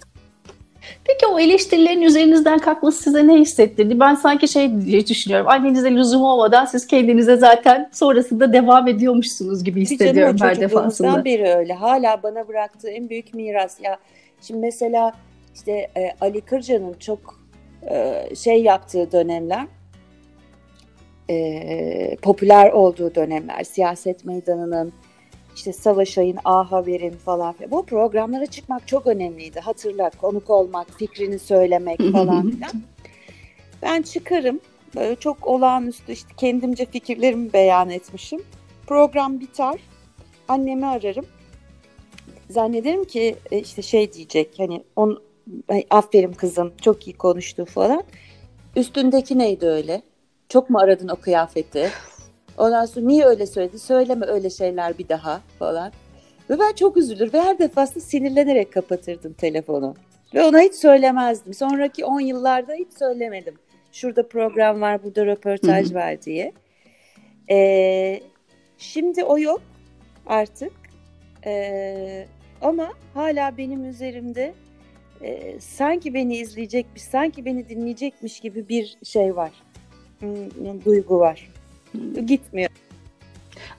Peki 1.04 1.26
o 1.26 1.38
eleştirilerin 1.38 2.02
üzerinizden 2.02 2.58
kalkması 2.58 3.02
size 3.02 3.26
ne 3.26 3.34
hissettirdi? 3.34 4.00
Ben 4.00 4.14
sanki 4.14 4.48
şey 4.48 4.80
diye 4.80 5.06
düşünüyorum. 5.06 5.48
Annenize 5.48 5.90
lüzum 5.90 6.22
olmadan 6.22 6.64
siz 6.64 6.86
kendinize 6.86 7.36
zaten 7.36 7.90
sonrasında 7.92 8.52
devam 8.52 8.88
ediyormuşsunuz 8.88 9.64
gibi 9.64 9.80
hissediyorum 9.80 10.36
her 10.40 10.60
defasında. 10.60 11.24
beri 11.24 11.48
öyle. 11.48 11.72
Hala 11.74 12.22
bana 12.22 12.48
bıraktığı 12.48 12.90
en 12.90 13.08
büyük 13.08 13.34
miras. 13.34 13.76
Ya 13.82 13.98
şimdi 14.42 14.60
mesela 14.60 15.12
işte 15.54 15.72
e, 15.96 16.10
Ali 16.20 16.40
Kırca'nın 16.40 16.94
çok 17.00 17.40
e, 17.90 18.24
şey 18.36 18.62
yaptığı 18.62 19.12
dönemler 19.12 19.66
e, 21.30 22.16
popüler 22.22 22.70
olduğu 22.70 23.14
dönemler 23.14 23.64
siyaset 23.64 24.24
meydanının 24.24 24.92
işte 25.58 25.72
Savaşay'ın 25.72 26.38
A 26.44 26.72
Haber'in 26.72 27.12
falan 27.12 27.52
filan. 27.52 27.70
Bu 27.70 27.86
programlara 27.86 28.46
çıkmak 28.46 28.88
çok 28.88 29.06
önemliydi. 29.06 29.60
Hatırla 29.60 30.10
konuk 30.10 30.50
olmak, 30.50 30.98
fikrini 30.98 31.38
söylemek 31.38 31.98
falan 32.12 32.50
filan. 32.50 32.72
Ben 33.82 34.02
çıkarım. 34.02 34.60
Böyle 34.96 35.16
çok 35.16 35.46
olağanüstü 35.46 36.12
işte 36.12 36.28
kendimce 36.36 36.86
fikirlerimi 36.86 37.52
beyan 37.52 37.90
etmişim. 37.90 38.42
Program 38.86 39.40
biter. 39.40 39.80
Annemi 40.48 40.86
ararım. 40.86 41.26
Zannederim 42.50 43.04
ki 43.04 43.36
e, 43.50 43.58
işte 43.58 43.82
şey 43.82 44.12
diyecek 44.12 44.54
hani 44.58 44.84
on, 44.96 45.22
aferin 45.90 46.32
kızım 46.32 46.72
çok 46.82 47.06
iyi 47.06 47.16
konuştu 47.16 47.64
falan. 47.64 48.02
Üstündeki 48.76 49.38
neydi 49.38 49.66
öyle? 49.66 50.02
Çok 50.48 50.70
mu 50.70 50.78
aradın 50.78 51.08
o 51.08 51.16
kıyafeti? 51.16 51.90
Ondan 52.58 52.84
sonra 52.84 53.06
niye 53.06 53.24
öyle 53.24 53.46
söyledi? 53.46 53.78
Söyleme 53.78 54.26
öyle 54.26 54.50
şeyler 54.50 54.98
bir 54.98 55.08
daha 55.08 55.40
falan. 55.58 55.92
Ve 56.50 56.58
ben 56.58 56.72
çok 56.72 56.96
üzülür 56.96 57.32
ve 57.32 57.40
her 57.40 57.58
defasında 57.58 58.00
sinirlenerek 58.00 58.72
kapatırdım 58.72 59.32
telefonu. 59.32 59.94
Ve 60.34 60.44
ona 60.44 60.60
hiç 60.60 60.74
söylemezdim. 60.74 61.54
Sonraki 61.54 62.04
10 62.04 62.20
yıllarda 62.20 62.74
hiç 62.74 62.92
söylemedim. 62.98 63.54
Şurada 63.92 64.28
program 64.28 64.80
var, 64.80 65.04
burada 65.04 65.26
röportaj 65.26 65.94
var 65.94 66.22
diye. 66.22 66.52
Ee, 67.50 68.20
şimdi 68.78 69.24
o 69.24 69.38
yok 69.38 69.62
artık. 70.26 70.72
Ee, 71.46 72.26
ama 72.60 72.88
hala 73.14 73.56
benim 73.56 73.84
üzerimde 73.84 74.54
e, 75.22 75.60
sanki 75.60 76.14
beni 76.14 76.36
izleyecekmiş, 76.36 77.02
sanki 77.02 77.44
beni 77.44 77.68
dinleyecekmiş 77.68 78.40
gibi 78.40 78.68
bir 78.68 78.98
şey 79.04 79.36
var. 79.36 79.50
Hmm, 80.18 80.84
Duygu 80.84 81.18
var. 81.18 81.48
Gitmiyor. 82.26 82.70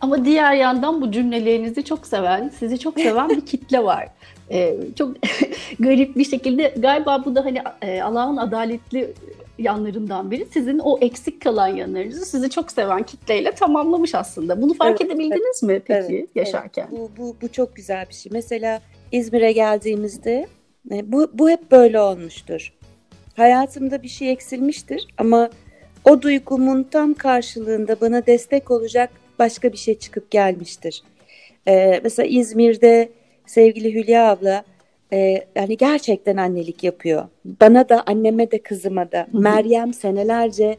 Ama 0.02 0.26
diğer 0.26 0.54
yandan 0.54 1.02
bu 1.02 1.12
cümlelerinizi 1.12 1.84
çok 1.84 2.08
seven, 2.08 2.50
sizi 2.60 2.80
çok 2.80 3.00
seven 3.00 3.30
bir 3.30 3.42
kitle 3.46 3.84
var. 3.84 4.08
Ee, 4.52 4.76
çok 4.98 5.16
garip 5.80 6.16
bir 6.16 6.26
şekilde 6.26 6.74
galiba 6.78 7.26
bu 7.26 7.36
da 7.36 7.46
hani 7.46 7.62
e, 7.82 8.02
Allah'ın 8.02 8.38
adaletli 8.38 9.14
yanlarından 9.58 10.32
biri. 10.32 10.46
Sizin 10.54 10.80
o 10.80 10.98
eksik 11.02 11.42
kalan 11.42 11.68
yanlarınızı 11.68 12.26
sizi 12.26 12.50
çok 12.50 12.72
seven 12.72 13.04
kitleyle 13.04 13.52
tamamlamış 13.52 14.16
aslında. 14.16 14.62
Bunu 14.62 14.74
fark 14.74 15.02
Evet, 15.02 15.12
edebildiniz 15.12 15.64
mi 15.64 15.82
peki 15.86 16.16
Evet, 16.16 16.30
yaşarken? 16.36 16.88
evet. 16.90 17.00
Bu, 17.00 17.12
bu, 17.18 17.36
bu 17.42 17.52
çok 17.52 17.76
güzel 17.76 18.06
bir 18.10 18.14
şey. 18.14 18.30
Mesela 18.34 18.82
İzmir'e 19.12 19.52
geldiğimizde 19.52 20.48
e, 20.92 21.12
bu, 21.12 21.28
bu 21.34 21.50
hep 21.50 21.72
böyle 21.72 22.00
olmuştur. 22.00 22.74
Hayatımda 23.36 24.04
bir 24.04 24.08
şey 24.08 24.32
eksilmiştir 24.32 25.08
ama 25.18 25.50
o 26.06 26.22
duygumun 26.22 26.84
tam 26.84 27.14
karşılığında 27.14 28.02
bana 28.02 28.26
destek 28.26 28.72
olacak 28.72 29.10
başka 29.40 29.72
bir 29.72 29.78
şey 29.78 30.00
çıkıp 30.00 30.32
gelmiştir. 30.32 31.04
E, 31.68 32.00
mesela 32.04 32.28
İzmir'de 32.28 33.10
sevgili 33.46 33.94
Hülya 33.94 34.30
abla 34.30 34.64
e, 35.14 35.46
yani 35.56 35.78
gerçekten 35.78 36.38
annelik 36.38 36.84
yapıyor. 36.84 37.26
Bana 37.46 37.90
da 37.90 38.04
anneme 38.06 38.52
de 38.52 38.62
kızıma 38.62 39.12
da. 39.12 39.28
Meryem 39.34 39.94
senelerce 39.94 40.78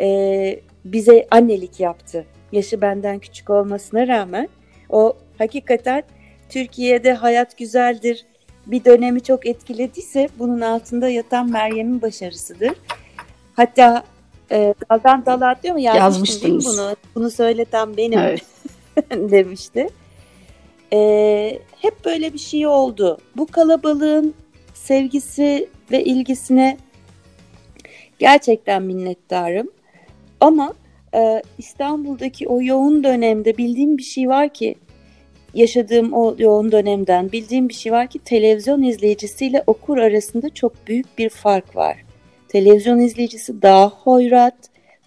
e, 0.00 0.60
bize 0.84 1.26
annelik 1.30 1.80
yaptı. 1.80 2.24
Yaşı 2.52 2.80
benden 2.80 3.18
küçük 3.18 3.50
olmasına 3.50 4.08
rağmen 4.08 4.48
o 4.88 5.16
hakikaten 5.38 6.02
Türkiye'de 6.48 7.12
hayat 7.12 7.58
güzeldir 7.58 8.26
bir 8.66 8.84
dönemi 8.84 9.20
çok 9.20 9.46
etkilediyse 9.46 10.28
bunun 10.38 10.60
altında 10.60 11.08
yatan 11.08 11.50
Meryem'in 11.50 12.02
başarısıdır. 12.02 12.72
Hatta 13.54 14.04
e, 14.50 14.74
daldan 14.90 15.26
dala 15.26 15.48
atlıyor 15.48 15.74
mu? 15.74 15.80
Yazmıştınız. 15.80 16.66
Bunu, 16.66 16.96
bunu 17.14 17.30
söyleten 17.30 17.96
benim 17.96 18.18
evet. 18.18 18.42
demişti. 19.12 19.88
E, 20.92 21.58
hep 21.80 22.04
böyle 22.04 22.32
bir 22.32 22.38
şey 22.38 22.66
oldu. 22.66 23.18
Bu 23.36 23.46
kalabalığın 23.46 24.34
sevgisi 24.74 25.68
ve 25.90 26.04
ilgisine 26.04 26.78
gerçekten 28.18 28.82
minnettarım. 28.82 29.70
Ama 30.40 30.74
e, 31.14 31.42
İstanbul'daki 31.58 32.48
o 32.48 32.62
yoğun 32.62 33.04
dönemde 33.04 33.56
bildiğim 33.56 33.98
bir 33.98 34.02
şey 34.02 34.28
var 34.28 34.48
ki 34.48 34.74
yaşadığım 35.54 36.12
o 36.12 36.34
yoğun 36.38 36.72
dönemden 36.72 37.32
bildiğim 37.32 37.68
bir 37.68 37.74
şey 37.74 37.92
var 37.92 38.06
ki 38.06 38.18
televizyon 38.18 38.82
izleyicisiyle 38.82 39.62
okur 39.66 39.98
arasında 39.98 40.54
çok 40.54 40.86
büyük 40.86 41.18
bir 41.18 41.28
fark 41.28 41.76
var. 41.76 41.96
Televizyon 42.48 42.98
izleyicisi 42.98 43.62
daha 43.62 43.88
hoyrat, 43.88 44.56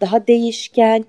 daha 0.02 0.28
değişken, 0.28 1.06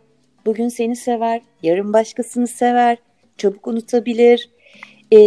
bugün 0.47 0.68
seni 0.68 0.97
sever, 0.97 1.40
yarın 1.62 1.92
başkasını 1.92 2.47
sever, 2.47 2.99
çabuk 3.37 3.66
unutabilir. 3.66 4.51
E, 5.12 5.18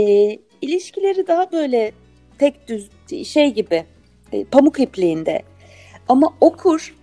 ilişkileri 0.62 1.28
daha 1.28 1.52
böyle 1.52 1.92
tek 2.38 2.68
düz 2.68 2.90
şey 3.28 3.54
gibi 3.54 3.84
e, 4.32 4.44
pamuk 4.44 4.80
ipliğinde. 4.80 5.42
Ama 6.10 6.34
okur 6.42 6.96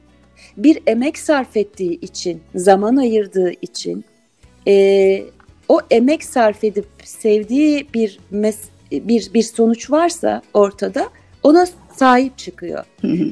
bir 0.57 0.83
emek 0.87 1.19
sarf 1.19 1.57
ettiği 1.57 2.01
için, 2.01 2.43
zaman 2.55 2.97
ayırdığı 2.97 3.53
için 3.63 4.05
e, 4.69 5.25
o 5.69 5.81
emek 5.91 6.25
sarf 6.25 6.65
edip 6.65 6.87
sevdiği 7.05 7.87
bir 7.95 8.19
mes 8.31 8.59
bir 8.93 9.35
bir 9.35 9.43
sonuç 9.43 9.91
varsa 9.91 10.43
ortada 10.55 11.09
ona 11.43 11.67
sahip 11.97 12.39
çıkıyor. 12.39 12.85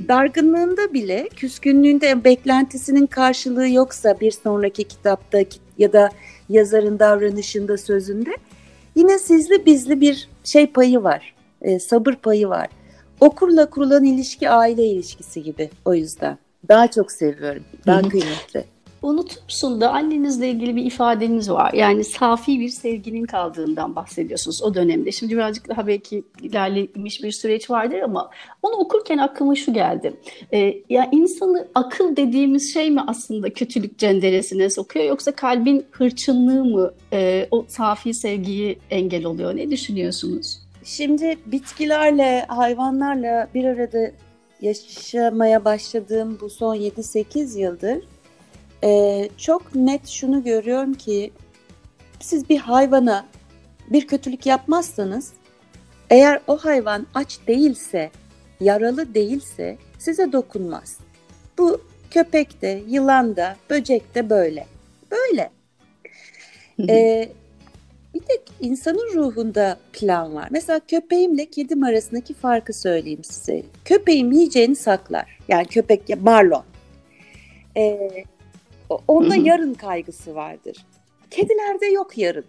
Dargınlığında 0.08 0.92
bile, 0.92 1.28
küskünlüğünde 1.28 2.24
beklentisinin 2.24 3.06
karşılığı 3.06 3.68
yoksa 3.68 4.20
bir 4.20 4.30
sonraki 4.30 4.84
kitapta 4.84 5.38
ya 5.78 5.92
da 5.92 6.10
yazarın 6.48 6.98
davranışında, 6.98 7.76
sözünde 7.76 8.30
yine 8.94 9.18
sizli 9.18 9.66
bizli 9.66 10.00
bir 10.00 10.28
şey 10.44 10.66
payı 10.66 11.02
var. 11.02 11.34
E, 11.62 11.78
sabır 11.78 12.14
payı 12.14 12.48
var. 12.48 12.68
Okurla 13.20 13.70
kurulan 13.70 14.04
ilişki 14.04 14.50
aile 14.50 14.86
ilişkisi 14.86 15.42
gibi 15.42 15.70
o 15.84 15.94
yüzden. 15.94 16.38
Daha 16.68 16.90
çok 16.90 17.12
seviyorum. 17.12 17.64
Daha 17.86 18.02
kıymetli. 18.02 18.64
Unutmuşsun 19.02 19.80
da 19.80 19.92
annenizle 19.92 20.48
ilgili 20.48 20.76
bir 20.76 20.84
ifadeniz 20.84 21.50
var. 21.50 21.72
Yani 21.72 22.04
safi 22.04 22.60
bir 22.60 22.68
sevginin 22.68 23.24
kaldığından 23.24 23.96
bahsediyorsunuz 23.96 24.62
o 24.62 24.74
dönemde. 24.74 25.12
Şimdi 25.12 25.34
birazcık 25.34 25.68
daha 25.68 25.86
belki 25.86 26.24
ilerlemiş 26.42 27.22
bir 27.22 27.32
süreç 27.32 27.70
vardır 27.70 27.98
ama 27.98 28.30
onu 28.62 28.76
okurken 28.76 29.18
aklıma 29.18 29.54
şu 29.54 29.72
geldi. 29.72 30.12
Ee, 30.52 30.74
ya 30.88 31.08
insanı 31.12 31.68
akıl 31.74 32.16
dediğimiz 32.16 32.74
şey 32.74 32.90
mi 32.90 33.00
aslında 33.06 33.52
kötülük 33.52 33.98
cenderesine 33.98 34.70
sokuyor 34.70 35.04
yoksa 35.04 35.32
kalbin 35.32 35.86
hırçınlığı 35.90 36.64
mı 36.64 36.92
e, 37.12 37.48
o 37.50 37.64
safi 37.68 38.14
sevgiyi 38.14 38.78
engel 38.90 39.24
oluyor? 39.24 39.56
Ne 39.56 39.70
düşünüyorsunuz? 39.70 40.58
Şimdi 40.84 41.36
bitkilerle, 41.46 42.44
hayvanlarla 42.48 43.48
bir 43.54 43.64
arada 43.64 44.10
yaşamaya 44.60 45.64
başladığım 45.64 46.38
bu 46.40 46.50
son 46.50 46.76
7-8 46.76 47.58
yıldır 47.58 47.98
e, 48.84 49.28
çok 49.36 49.74
net 49.74 50.08
şunu 50.08 50.44
görüyorum 50.44 50.94
ki 50.94 51.32
siz 52.20 52.48
bir 52.48 52.58
hayvana 52.58 53.26
bir 53.90 54.06
kötülük 54.06 54.46
yapmazsanız 54.46 55.32
eğer 56.10 56.40
o 56.46 56.56
hayvan 56.56 57.06
aç 57.14 57.38
değilse, 57.46 58.10
yaralı 58.60 59.14
değilse 59.14 59.78
size 59.98 60.32
dokunmaz. 60.32 60.98
Bu 61.58 61.80
köpek 62.10 62.62
de, 62.62 62.82
yılan 62.88 63.36
da, 63.36 63.56
böcek 63.70 64.14
de 64.14 64.30
böyle. 64.30 64.66
Böyle. 65.10 65.50
ee, 66.88 67.28
bir 68.14 68.20
tek 68.20 68.40
insanın 68.60 69.14
ruhunda 69.14 69.78
plan 69.92 70.34
var. 70.34 70.48
Mesela 70.50 70.80
köpeğimle 70.88 71.46
kedim 71.46 71.84
arasındaki 71.84 72.34
farkı 72.34 72.72
söyleyeyim 72.72 73.24
size. 73.24 73.62
Köpeğim 73.84 74.32
yiyeceğini 74.32 74.76
saklar. 74.76 75.38
Yani 75.48 75.66
köpek 75.66 76.08
ya 76.08 76.16
marlon. 76.16 76.64
Ee, 77.76 78.24
Onda 79.08 79.36
yarın 79.36 79.74
kaygısı 79.74 80.34
vardır. 80.34 80.86
Kedilerde 81.30 81.86
yok 81.86 82.18
yarın. 82.18 82.44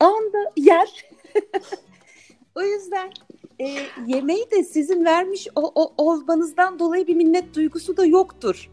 Anda 0.00 0.52
yer. 0.56 1.04
o 2.54 2.62
yüzden 2.62 3.12
e, 3.60 3.76
yemeği 4.06 4.50
de 4.50 4.64
sizin 4.64 5.04
vermiş 5.04 5.48
o, 5.56 5.72
o 5.74 5.92
olmanızdan 5.96 6.78
dolayı 6.78 7.06
bir 7.06 7.16
minnet 7.16 7.54
duygusu 7.54 7.96
da 7.96 8.04
yoktur. 8.04 8.70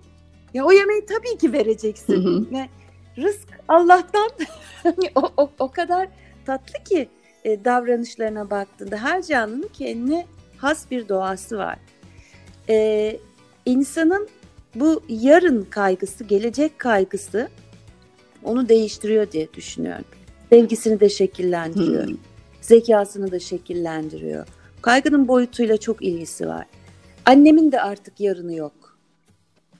Ya 0.53 0.65
o 0.65 0.71
yemeği 0.71 1.05
tabii 1.05 1.37
ki 1.37 1.53
vereceksin. 1.53 2.13
Hı 2.13 2.29
hı. 2.29 2.45
Yani 2.51 2.69
rızk 3.17 3.47
Allah'tan 3.67 4.29
o, 5.15 5.31
o, 5.37 5.49
o 5.59 5.71
kadar 5.71 6.07
tatlı 6.45 6.83
ki 6.83 7.09
e, 7.43 7.65
davranışlarına 7.65 8.49
baktığında 8.49 8.97
her 8.97 9.21
canlının 9.21 9.69
kendine 9.73 10.25
has 10.57 10.91
bir 10.91 11.09
doğası 11.09 11.57
var. 11.57 11.79
E, 12.69 13.17
insanın 13.65 14.29
bu 14.75 15.03
yarın 15.09 15.67
kaygısı, 15.69 16.23
gelecek 16.23 16.79
kaygısı 16.79 17.49
onu 18.43 18.69
değiştiriyor 18.69 19.31
diye 19.31 19.53
düşünüyorum. 19.53 20.05
Sevgisini 20.49 20.99
de 20.99 21.09
şekillendiriyor. 21.09 22.07
Hmm. 22.07 22.17
Zekasını 22.61 23.31
da 23.31 23.39
şekillendiriyor. 23.39 24.47
Kaygının 24.81 25.27
boyutuyla 25.27 25.77
çok 25.77 26.01
ilgisi 26.01 26.47
var. 26.47 26.65
Annemin 27.25 27.71
de 27.71 27.81
artık 27.81 28.19
yarını 28.19 28.55
yok. 28.55 28.97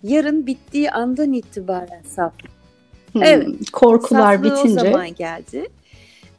Yarın 0.04 0.48
bittiği 0.48 0.92
andan 0.92 1.34
itibaren 1.34 2.04
saf. 2.16 2.34
Hmm. 3.12 3.24
Evet. 3.24 3.72
Korkular 3.72 4.44
bitince. 4.44 4.82
o 4.82 4.84
zaman 4.84 5.16
geldi. 5.16 5.68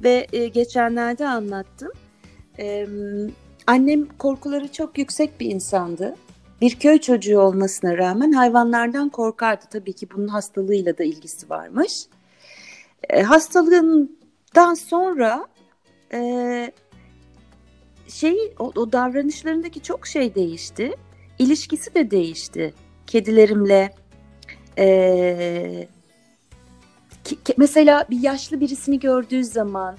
Ve 0.02 0.26
e, 0.32 0.48
geçenlerde 0.48 1.28
anlattım. 1.28 1.92
E, 2.58 2.86
annem 3.66 4.06
korkuları 4.18 4.72
çok 4.72 4.98
yüksek 4.98 5.40
bir 5.40 5.50
insandı 5.50 6.14
bir 6.62 6.79
köy 6.79 6.98
çocuğu 6.98 7.40
olmasına 7.40 7.98
rağmen 7.98 8.33
hayvanlardan 8.33 9.09
korkardı. 9.09 9.64
Tabii 9.70 9.92
ki 9.92 10.09
bunun 10.14 10.29
hastalığıyla 10.29 10.98
da 10.98 11.05
ilgisi 11.05 11.51
varmış. 11.51 12.07
E, 13.11 13.22
hastalığından 13.22 14.75
sonra 14.75 15.46
e, 16.12 16.72
şey 18.09 18.55
o, 18.59 18.72
o 18.77 18.92
davranışlarındaki 18.92 19.83
çok 19.83 20.07
şey 20.07 20.35
değişti. 20.35 20.92
İlişkisi 21.38 21.94
de 21.94 22.11
değişti. 22.11 22.75
Kedilerimle 23.07 23.94
e, 24.79 25.88
ki, 27.25 27.37
mesela 27.57 28.07
bir 28.11 28.20
yaşlı 28.20 28.61
birisini 28.61 29.01
gördüğü 29.01 29.44
zaman 29.44 29.98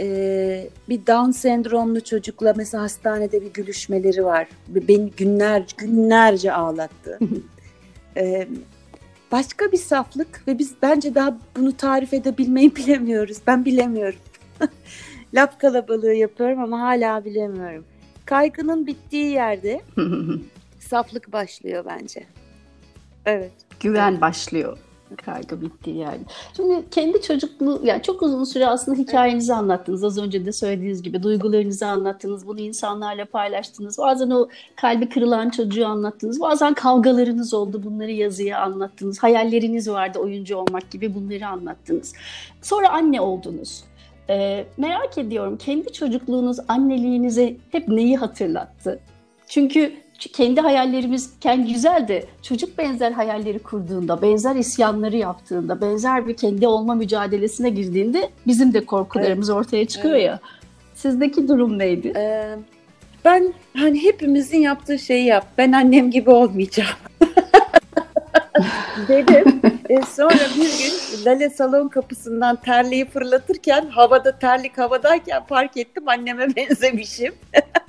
e, 0.00 0.68
bir 0.88 1.06
Down 1.06 1.30
sendromlu 1.30 2.04
çocukla 2.04 2.54
mesela 2.56 2.82
hastanede 2.82 3.42
bir 3.42 3.52
gülüşmeleri 3.52 4.24
var. 4.24 4.48
Beni 4.68 5.10
günler 5.10 5.66
günlerce 5.78 6.52
ağlattı. 6.52 7.18
e, 8.16 8.48
başka 9.32 9.72
bir 9.72 9.76
saflık 9.76 10.48
ve 10.48 10.58
biz 10.58 10.74
bence 10.82 11.14
daha 11.14 11.38
bunu 11.56 11.76
tarif 11.76 12.14
edebilmeyi 12.14 12.76
bilemiyoruz. 12.76 13.38
Ben 13.46 13.64
bilemiyorum. 13.64 14.20
Laf 15.34 15.58
kalabalığı 15.58 16.14
yapıyorum 16.14 16.60
ama 16.62 16.80
hala 16.80 17.24
bilemiyorum. 17.24 17.84
Kaygının 18.26 18.86
bittiği 18.86 19.30
yerde 19.30 19.80
saflık 20.78 21.32
başlıyor 21.32 21.84
bence. 21.88 22.26
Evet. 23.26 23.52
Güven 23.80 24.20
başlıyor 24.20 24.78
kaygı 25.24 25.60
bitti 25.60 25.90
yani. 25.90 26.20
Şimdi 26.56 26.90
kendi 26.90 27.22
çocukluğu 27.22 27.80
yani 27.84 28.02
çok 28.02 28.22
uzun 28.22 28.44
süre 28.44 28.66
aslında 28.66 28.98
hikayenizi 28.98 29.54
anlattınız. 29.54 30.04
Az 30.04 30.18
önce 30.18 30.46
de 30.46 30.52
söylediğiniz 30.52 31.02
gibi 31.02 31.22
duygularınızı 31.22 31.86
anlattınız. 31.86 32.46
Bunu 32.46 32.60
insanlarla 32.60 33.24
paylaştınız. 33.24 33.98
Bazen 33.98 34.30
o 34.30 34.48
kalbi 34.76 35.08
kırılan 35.08 35.50
çocuğu 35.50 35.86
anlattınız. 35.86 36.40
Bazen 36.40 36.74
kavgalarınız 36.74 37.54
oldu. 37.54 37.82
Bunları 37.84 38.12
yazıya 38.12 38.60
anlattınız. 38.60 39.18
Hayalleriniz 39.18 39.90
vardı 39.90 40.18
oyuncu 40.18 40.56
olmak 40.56 40.90
gibi 40.90 41.14
bunları 41.14 41.46
anlattınız. 41.46 42.12
Sonra 42.62 42.88
anne 42.88 43.20
oldunuz. 43.20 43.84
Ee, 44.30 44.66
merak 44.76 45.18
ediyorum 45.18 45.56
kendi 45.56 45.92
çocukluğunuz 45.92 46.58
anneliğinize 46.68 47.56
hep 47.72 47.88
neyi 47.88 48.16
hatırlattı? 48.16 49.00
Çünkü 49.48 49.92
kendi 50.18 50.60
hayallerimiz 50.60 51.30
kendi 51.40 51.72
güzel 51.72 52.08
de 52.08 52.24
çocuk 52.42 52.78
benzer 52.78 53.12
hayalleri 53.12 53.58
kurduğunda, 53.58 54.22
benzer 54.22 54.56
isyanları 54.56 55.16
yaptığında, 55.16 55.80
benzer 55.80 56.28
bir 56.28 56.36
kendi 56.36 56.66
olma 56.66 56.94
mücadelesine 56.94 57.70
girdiğinde 57.70 58.30
bizim 58.46 58.74
de 58.74 58.84
korkularımız 58.84 59.50
evet. 59.50 59.58
ortaya 59.58 59.86
çıkıyor 59.86 60.14
evet. 60.14 60.24
ya. 60.24 60.40
Sizdeki 60.94 61.48
durum 61.48 61.78
neydi? 61.78 62.12
Ee, 62.16 62.56
ben 63.24 63.52
hani 63.76 64.02
hepimizin 64.02 64.58
yaptığı 64.58 64.98
şeyi 64.98 65.26
yap. 65.26 65.46
Ben 65.58 65.72
annem 65.72 66.10
gibi 66.10 66.30
olmayacağım. 66.30 66.96
dedim. 69.08 69.60
E 69.88 70.02
sonra 70.02 70.38
bir 70.56 70.78
gün 70.78 71.24
Lale 71.26 71.50
salon 71.50 71.88
kapısından 71.88 72.56
terliği 72.56 73.04
fırlatırken 73.04 73.86
havada 73.86 74.38
terlik 74.38 74.78
havadayken 74.78 75.44
fark 75.44 75.76
ettim 75.76 76.08
anneme 76.08 76.56
benzemişim. 76.56 77.34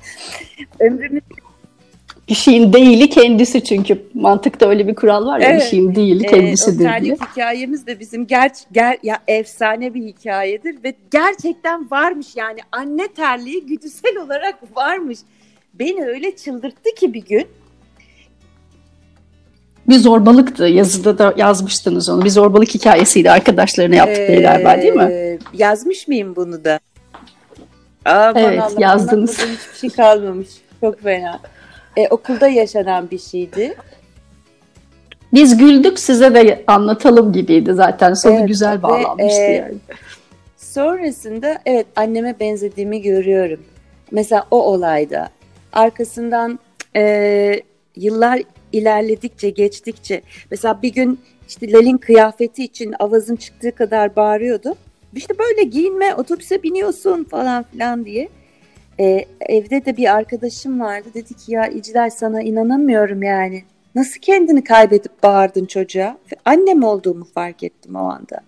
Ömrümün 0.79 1.21
bir 2.29 2.35
şeyin 2.35 2.73
değili 2.73 3.09
kendisi 3.09 3.63
çünkü 3.63 4.01
mantıkta 4.13 4.69
öyle 4.69 4.87
bir 4.87 4.95
kural 4.95 5.25
var 5.25 5.39
ya 5.39 5.49
evet. 5.49 5.61
bir 5.61 5.67
şeyin 5.67 5.95
değili 5.95 6.25
kendisidir 6.25 6.85
ee, 6.85 6.87
terlik 6.87 7.21
hikayemiz 7.31 7.87
de 7.87 7.99
bizim 7.99 8.27
ger, 8.27 8.51
ger 8.71 8.97
ya 9.03 9.19
efsane 9.27 9.93
bir 9.93 10.03
hikayedir 10.03 10.83
ve 10.83 10.93
gerçekten 11.11 11.91
varmış 11.91 12.27
yani 12.35 12.59
anne 12.71 13.07
terliği 13.07 13.65
güdüsel 13.65 14.17
olarak 14.17 14.55
varmış. 14.75 15.19
Beni 15.73 16.05
öyle 16.05 16.35
çıldırttı 16.35 16.95
ki 16.95 17.13
bir 17.13 17.25
gün 17.25 17.47
bir 19.89 19.97
zorbalıktı. 19.97 20.65
Yazıda 20.65 21.17
da 21.17 21.33
yazmıştınız 21.37 22.09
onu. 22.09 22.25
Bir 22.25 22.29
zorbalık 22.29 22.69
hikayesiydi 22.69 23.31
arkadaşlarına 23.31 23.95
yaptıkları 23.95 24.39
ee, 24.39 24.41
galiba 24.41 24.81
değil 24.81 24.93
mi? 24.93 25.39
Yazmış 25.53 26.07
mıyım 26.07 26.35
bunu 26.35 26.63
da? 26.63 26.79
Aa, 28.05 28.33
evet 28.35 28.61
Allah, 28.61 28.81
yazdınız. 28.81 29.37
Hiçbir 29.39 29.79
şey 29.79 29.89
kalmamış. 29.89 30.47
Çok 30.81 31.01
fena. 31.01 31.39
E, 31.97 32.07
okulda 32.07 32.47
yaşanan 32.47 33.12
bir 33.12 33.19
şeydi. 33.19 33.75
Biz 35.33 35.57
güldük 35.57 35.99
size 35.99 36.36
de 36.36 36.63
anlatalım 36.67 37.33
gibiydi 37.33 37.73
zaten. 37.73 38.13
Sonu 38.13 38.33
evet, 38.33 38.47
güzel 38.47 38.83
bağlanmıştı 38.83 39.41
ve, 39.41 39.45
e, 39.45 39.51
yani. 39.51 39.75
Sonrasında 40.57 41.57
evet 41.65 41.88
anneme 41.95 42.39
benzediğimi 42.39 43.01
görüyorum. 43.01 43.60
Mesela 44.12 44.47
o 44.51 44.63
olayda. 44.63 45.29
Arkasından 45.73 46.60
e, 46.95 47.62
yıllar 47.95 48.41
ilerledikçe, 48.73 49.49
geçtikçe 49.49 50.21
mesela 50.51 50.81
bir 50.81 50.93
gün 50.93 51.19
işte 51.47 51.71
Lal'in 51.71 51.97
kıyafeti 51.97 52.63
için 52.63 52.95
avazın 52.99 53.36
çıktığı 53.36 53.71
kadar 53.71 54.15
bağırıyordu. 54.15 54.75
İşte 55.15 55.39
böyle 55.39 55.63
giyinme, 55.63 56.15
otobüse 56.15 56.63
biniyorsun 56.63 57.23
falan 57.23 57.63
filan 57.63 58.05
diye. 58.05 58.29
Ee, 58.99 59.25
evde 59.41 59.86
de 59.86 59.97
bir 59.97 60.15
arkadaşım 60.15 60.79
vardı. 60.79 61.10
Dedi 61.13 61.33
ki 61.33 61.51
ya 61.51 61.67
İclal 61.67 62.10
sana 62.10 62.41
inanamıyorum 62.41 63.23
yani. 63.23 63.63
Nasıl 63.95 64.19
kendini 64.19 64.63
kaybedip 64.63 65.23
bağırdın 65.23 65.65
çocuğa? 65.65 66.17
Annem 66.45 66.83
olduğumu 66.83 67.25
fark 67.25 67.63
ettim 67.63 67.95
o 67.95 67.99
anda. 67.99 68.41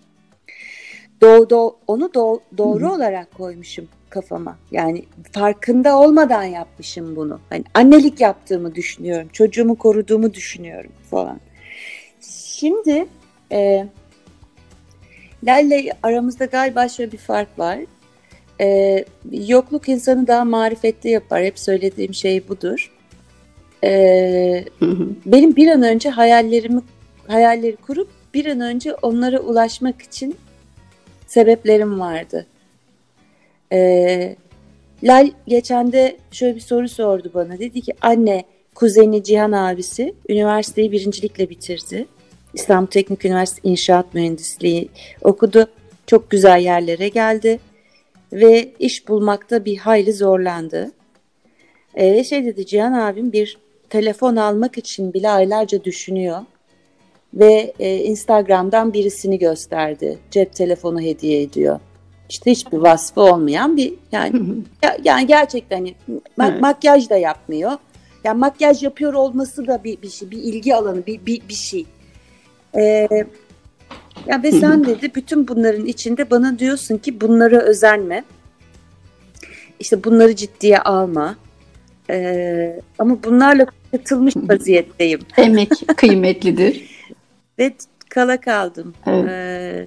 Do, 1.20 1.50
do, 1.50 1.76
onu 1.86 2.14
do, 2.14 2.40
doğru 2.58 2.84
Hı. 2.84 2.92
olarak 2.92 3.34
koymuşum 3.34 3.88
kafama. 4.10 4.58
Yani 4.70 5.04
farkında 5.32 5.98
olmadan 5.98 6.44
yapmışım 6.44 7.16
bunu. 7.16 7.40
Hani 7.50 7.64
annelik 7.74 8.20
yaptığımı 8.20 8.74
düşünüyorum. 8.74 9.28
Çocuğumu 9.32 9.78
koruduğumu 9.78 10.34
düşünüyorum 10.34 10.92
falan. 11.10 11.40
Şimdi 12.20 13.06
e, 13.52 13.86
Lale 15.44 15.92
aramızda 16.02 16.44
galiba 16.44 16.88
şöyle 16.88 17.12
bir 17.12 17.18
fark 17.18 17.58
var. 17.58 17.78
E, 18.60 19.04
yokluk 19.30 19.88
insanı 19.88 20.26
daha 20.26 20.44
marifetli 20.44 21.10
yapar. 21.10 21.44
Hep 21.44 21.58
söylediğim 21.58 22.14
şey 22.14 22.48
budur. 22.48 22.92
E, 23.84 24.64
benim 25.26 25.56
bir 25.56 25.68
an 25.68 25.82
önce 25.82 26.10
hayallerimi 26.10 26.82
hayalleri 27.26 27.76
kurup 27.76 28.08
bir 28.34 28.46
an 28.46 28.60
önce 28.60 28.94
onlara 28.94 29.40
ulaşmak 29.40 30.02
için 30.02 30.36
sebeplerim 31.26 32.00
vardı. 32.00 32.46
E, 33.72 34.36
Lal 35.02 35.30
geçen 35.46 35.92
de 35.92 36.16
şöyle 36.30 36.54
bir 36.54 36.60
soru 36.60 36.88
sordu 36.88 37.30
bana. 37.34 37.58
Dedi 37.58 37.80
ki 37.80 37.92
anne 38.00 38.44
kuzeni 38.74 39.24
Cihan 39.24 39.52
abisi 39.52 40.14
üniversiteyi 40.28 40.92
birincilikle 40.92 41.50
bitirdi. 41.50 42.06
İstanbul 42.54 42.90
Teknik 42.90 43.24
Üniversitesi 43.24 43.68
İnşaat 43.68 44.14
Mühendisliği 44.14 44.88
okudu. 45.22 45.70
Çok 46.06 46.30
güzel 46.30 46.60
yerlere 46.60 47.08
geldi 47.08 47.58
ve 48.32 48.72
iş 48.78 49.08
bulmakta 49.08 49.64
bir 49.64 49.76
hayli 49.76 50.12
zorlandı. 50.12 50.92
E, 51.94 52.24
şey 52.24 52.44
dedi 52.44 52.66
Cihan 52.66 52.92
abim 52.92 53.32
bir 53.32 53.58
telefon 53.88 54.36
almak 54.36 54.78
için 54.78 55.12
bile 55.12 55.30
aylarca 55.30 55.84
düşünüyor 55.84 56.38
ve 57.34 57.72
e, 57.78 57.96
Instagram'dan 57.96 58.92
birisini 58.92 59.38
gösterdi. 59.38 60.18
Cep 60.30 60.54
telefonu 60.54 61.00
hediye 61.00 61.42
ediyor 61.42 61.80
işte 62.30 62.50
hiçbir 62.50 62.78
vasfı 62.78 63.20
olmayan 63.20 63.76
bir 63.76 63.94
yani 64.12 64.42
ya, 64.82 64.96
yani 65.04 65.26
gerçekten 65.26 65.76
hani, 65.76 65.94
mak- 66.38 66.50
evet. 66.52 66.60
makyaj 66.60 67.10
da 67.10 67.16
yapmıyor. 67.16 67.72
Yani 68.24 68.38
makyaj 68.38 68.82
yapıyor 68.82 69.14
olması 69.14 69.66
da 69.66 69.84
bir, 69.84 70.02
bir 70.02 70.10
şey, 70.10 70.30
bir 70.30 70.38
ilgi 70.38 70.74
alanı, 70.74 71.06
bir 71.06 71.26
bir, 71.26 71.48
bir 71.48 71.54
şey. 71.54 71.86
Ee, 72.76 73.08
ya 74.26 74.42
ve 74.42 74.52
sen 74.52 74.84
dedi 74.86 75.10
bütün 75.14 75.48
bunların 75.48 75.86
içinde 75.86 76.30
bana 76.30 76.58
diyorsun 76.58 76.98
ki 76.98 77.20
bunlara 77.20 77.60
özenme. 77.60 78.24
İşte 79.80 80.04
bunları 80.04 80.36
ciddiye 80.36 80.78
alma. 80.78 81.36
Ee, 82.10 82.80
ama 82.98 83.22
bunlarla 83.24 83.66
katılmış 83.90 84.36
vaziyetteyim. 84.48 85.20
Emek 85.36 85.70
kıymetlidir. 85.96 86.90
ve 87.58 87.72
kala 88.08 88.40
kaldım. 88.40 88.94
Evet. 89.06 89.24
Ee, 89.28 89.86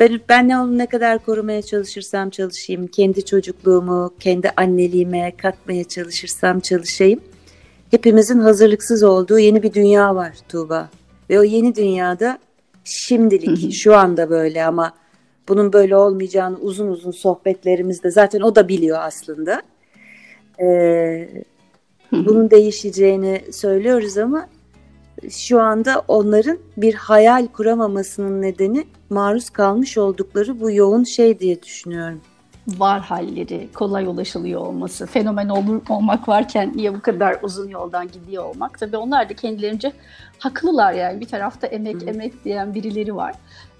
ben, 0.00 0.20
ben 0.28 0.48
ne 0.48 0.58
onu 0.58 0.78
ne 0.78 0.86
kadar 0.86 1.18
korumaya 1.18 1.62
çalışırsam 1.62 2.30
çalışayım, 2.30 2.86
kendi 2.86 3.24
çocukluğumu, 3.24 4.14
kendi 4.20 4.50
anneliğime 4.56 5.36
katmaya 5.36 5.84
çalışırsam 5.84 6.60
çalışayım. 6.60 7.20
Hepimizin 7.90 8.38
hazırlıksız 8.38 9.02
olduğu 9.02 9.38
yeni 9.38 9.62
bir 9.62 9.74
dünya 9.74 10.14
var 10.14 10.36
Tuğba. 10.48 10.90
Ve 11.30 11.40
o 11.40 11.42
yeni 11.42 11.74
dünyada 11.74 12.38
şimdilik, 12.88 13.72
şu 13.74 13.96
anda 13.96 14.30
böyle 14.30 14.64
ama 14.64 14.92
bunun 15.48 15.72
böyle 15.72 15.96
olmayacağını 15.96 16.56
uzun 16.56 16.88
uzun 16.88 17.10
sohbetlerimizde 17.10 18.10
zaten 18.10 18.40
o 18.40 18.54
da 18.54 18.68
biliyor 18.68 18.98
aslında. 19.00 19.62
Ee, 20.60 21.28
bunun 22.12 22.50
değişeceğini 22.50 23.42
söylüyoruz 23.52 24.18
ama 24.18 24.48
şu 25.30 25.60
anda 25.60 26.02
onların 26.08 26.58
bir 26.76 26.94
hayal 26.94 27.46
kuramamasının 27.46 28.42
nedeni 28.42 28.86
maruz 29.10 29.50
kalmış 29.50 29.98
oldukları 29.98 30.60
bu 30.60 30.70
yoğun 30.70 31.04
şey 31.04 31.38
diye 31.38 31.62
düşünüyorum. 31.62 32.20
Var 32.68 33.00
halleri, 33.00 33.68
kolay 33.74 34.06
ulaşılıyor 34.06 34.60
olması, 34.60 35.06
fenomen 35.06 35.48
olur, 35.48 35.82
olmak 35.88 36.28
varken 36.28 36.72
niye 36.76 36.94
bu 36.94 37.00
kadar 37.00 37.36
uzun 37.42 37.68
yoldan 37.68 38.08
gidiyor 38.08 38.44
olmak. 38.44 38.78
Tabii 38.78 38.96
onlar 38.96 39.28
da 39.28 39.34
kendilerince 39.34 39.92
haklılar 40.38 40.92
yani 40.92 41.20
bir 41.20 41.26
tarafta 41.26 41.66
emek 41.66 42.02
Hı. 42.02 42.06
emek 42.06 42.44
diyen 42.44 42.74
birileri 42.74 43.16
var. 43.16 43.34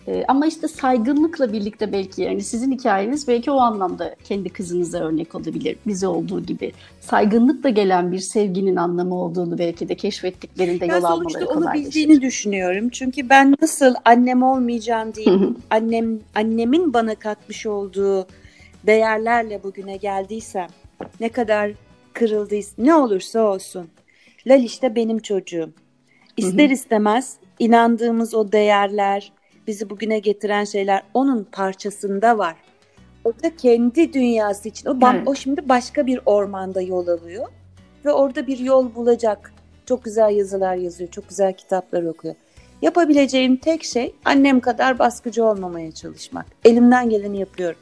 Ee, 0.08 0.24
ama 0.28 0.46
işte 0.46 0.68
saygınlıkla 0.68 1.52
birlikte 1.52 1.92
belki 1.92 2.22
yani 2.22 2.42
sizin 2.42 2.72
hikayeniz 2.72 3.28
belki 3.28 3.50
o 3.50 3.58
anlamda 3.58 4.16
kendi 4.24 4.48
kızınıza 4.48 4.98
örnek 4.98 5.34
olabilir. 5.34 5.76
Bize 5.86 6.08
olduğu 6.08 6.40
gibi. 6.40 6.72
Saygınlıkla 7.00 7.68
gelen 7.68 8.12
bir 8.12 8.18
sevginin 8.18 8.76
anlamı 8.76 9.14
olduğunu 9.14 9.58
belki 9.58 9.88
de 9.88 9.94
keşfettiklerinde 9.94 10.86
yol 10.86 11.04
almaları 11.04 11.46
kolaylaşır. 11.46 11.56
onu 11.56 11.74
bildiğini 11.74 12.20
düşünüyorum. 12.22 12.88
Çünkü 12.88 13.28
ben 13.28 13.56
nasıl 13.62 13.94
annem 14.04 14.42
olmayacağım 14.42 15.14
değil, 15.14 15.40
annem 15.70 16.18
annemin 16.34 16.92
bana 16.92 17.14
katmış 17.14 17.66
olduğu 17.66 18.26
değerlerle 18.88 19.62
bugüne 19.62 19.96
geldiysem, 19.96 20.66
ne 21.20 21.28
kadar 21.28 21.70
kırıldıysa, 22.12 22.74
ne 22.78 22.94
olursa 22.94 23.40
olsun. 23.40 23.90
Lal 24.46 24.62
işte 24.62 24.94
benim 24.94 25.18
çocuğum. 25.18 25.72
İster 26.36 26.70
istemez 26.70 27.36
inandığımız 27.58 28.34
o 28.34 28.52
değerler, 28.52 29.32
bizi 29.66 29.90
bugüne 29.90 30.18
getiren 30.18 30.64
şeyler 30.64 31.02
onun 31.14 31.44
parçasında 31.52 32.38
var. 32.38 32.56
O 33.24 33.32
da 33.42 33.56
kendi 33.56 34.12
dünyası 34.12 34.68
için. 34.68 34.88
O, 34.88 34.98
evet. 35.12 35.28
o 35.28 35.34
şimdi 35.34 35.68
başka 35.68 36.06
bir 36.06 36.20
ormanda 36.26 36.80
yol 36.80 37.08
alıyor 37.08 37.48
ve 38.04 38.12
orada 38.12 38.46
bir 38.46 38.58
yol 38.58 38.94
bulacak. 38.94 39.52
Çok 39.86 40.04
güzel 40.04 40.36
yazılar 40.36 40.76
yazıyor, 40.76 41.10
çok 41.10 41.28
güzel 41.28 41.52
kitaplar 41.52 42.02
okuyor. 42.02 42.34
Yapabileceğim 42.82 43.56
tek 43.56 43.84
şey 43.84 44.14
annem 44.24 44.60
kadar 44.60 44.98
baskıcı 44.98 45.44
olmamaya 45.44 45.92
çalışmak. 45.92 46.46
Elimden 46.64 47.10
geleni 47.10 47.38
yapıyorum. 47.38 47.78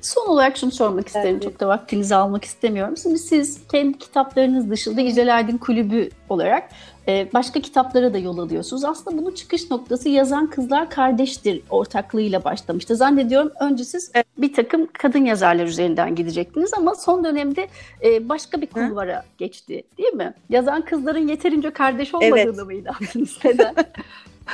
Son 0.00 0.26
olarak 0.26 0.56
şunu 0.56 0.70
sormak 0.70 1.06
isterim. 1.06 1.30
Evet. 1.30 1.42
Çok 1.42 1.60
da 1.60 1.68
vaktinizi 1.68 2.14
almak 2.14 2.44
istemiyorum. 2.44 2.96
Şimdi 2.96 3.18
siz 3.18 3.66
kendi 3.72 3.98
kitaplarınız 3.98 4.70
dışında 4.70 5.32
Aydın 5.32 5.58
Kulübü 5.58 6.10
olarak 6.28 6.68
e, 7.08 7.28
başka 7.34 7.60
kitaplara 7.60 8.14
da 8.14 8.18
yol 8.18 8.38
alıyorsunuz. 8.38 8.84
Aslında 8.84 9.18
bunun 9.18 9.30
çıkış 9.30 9.70
noktası 9.70 10.08
yazan 10.08 10.50
kızlar 10.50 10.90
kardeştir 10.90 11.62
ortaklığıyla 11.70 12.44
başlamıştı. 12.44 12.96
Zannediyorum 12.96 13.52
önce 13.60 13.84
siz 13.84 14.12
bir 14.38 14.52
takım 14.52 14.88
kadın 14.92 15.24
yazarlar 15.24 15.64
üzerinden 15.64 16.14
gidecektiniz 16.14 16.74
ama 16.74 16.94
son 16.94 17.24
dönemde 17.24 17.68
e, 18.04 18.28
başka 18.28 18.60
bir 18.60 18.66
kulvara 18.66 19.18
Hı? 19.18 19.24
geçti 19.38 19.82
değil 19.98 20.12
mi? 20.14 20.34
Yazan 20.50 20.84
kızların 20.84 21.28
yeterince 21.28 21.70
kardeş 21.70 22.14
olmadığını 22.14 22.40
evet. 22.40 22.66
mı 22.66 22.74
inandınız? 22.74 23.38
Neden? 23.44 23.74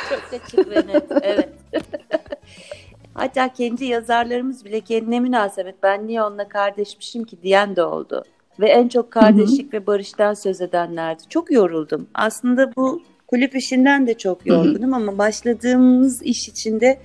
Çok 0.09 0.41
açık 0.41 0.71
ve 0.71 0.87
net, 0.87 1.05
evet. 1.23 1.49
Hatta 3.19 3.53
kendi 3.53 3.85
yazarlarımız 3.85 4.65
bile 4.65 4.81
kendine 4.81 5.21
münasebet 5.21 5.75
ben 5.83 6.07
niye 6.07 6.23
onunla 6.23 6.49
kardeşmişim 6.49 7.25
ki 7.25 7.43
diyen 7.43 7.77
de 7.77 7.83
oldu. 7.83 8.25
Ve 8.61 8.69
en 8.69 8.89
çok 8.89 9.11
kardeşlik 9.11 9.73
Hı-hı. 9.73 9.83
ve 9.83 9.87
barıştan 9.87 10.35
söz 10.35 10.61
edenlerdi. 10.61 11.23
Çok 11.29 11.51
yoruldum. 11.51 12.09
Aslında 12.15 12.77
bu 12.77 13.03
kulüp 13.27 13.57
işinden 13.57 14.07
de 14.07 14.19
çok 14.19 14.47
yorgunum 14.47 14.93
Hı-hı. 14.93 15.01
ama 15.01 15.19
başladığımız 15.19 16.23
iş 16.23 16.49
içinde 16.49 16.99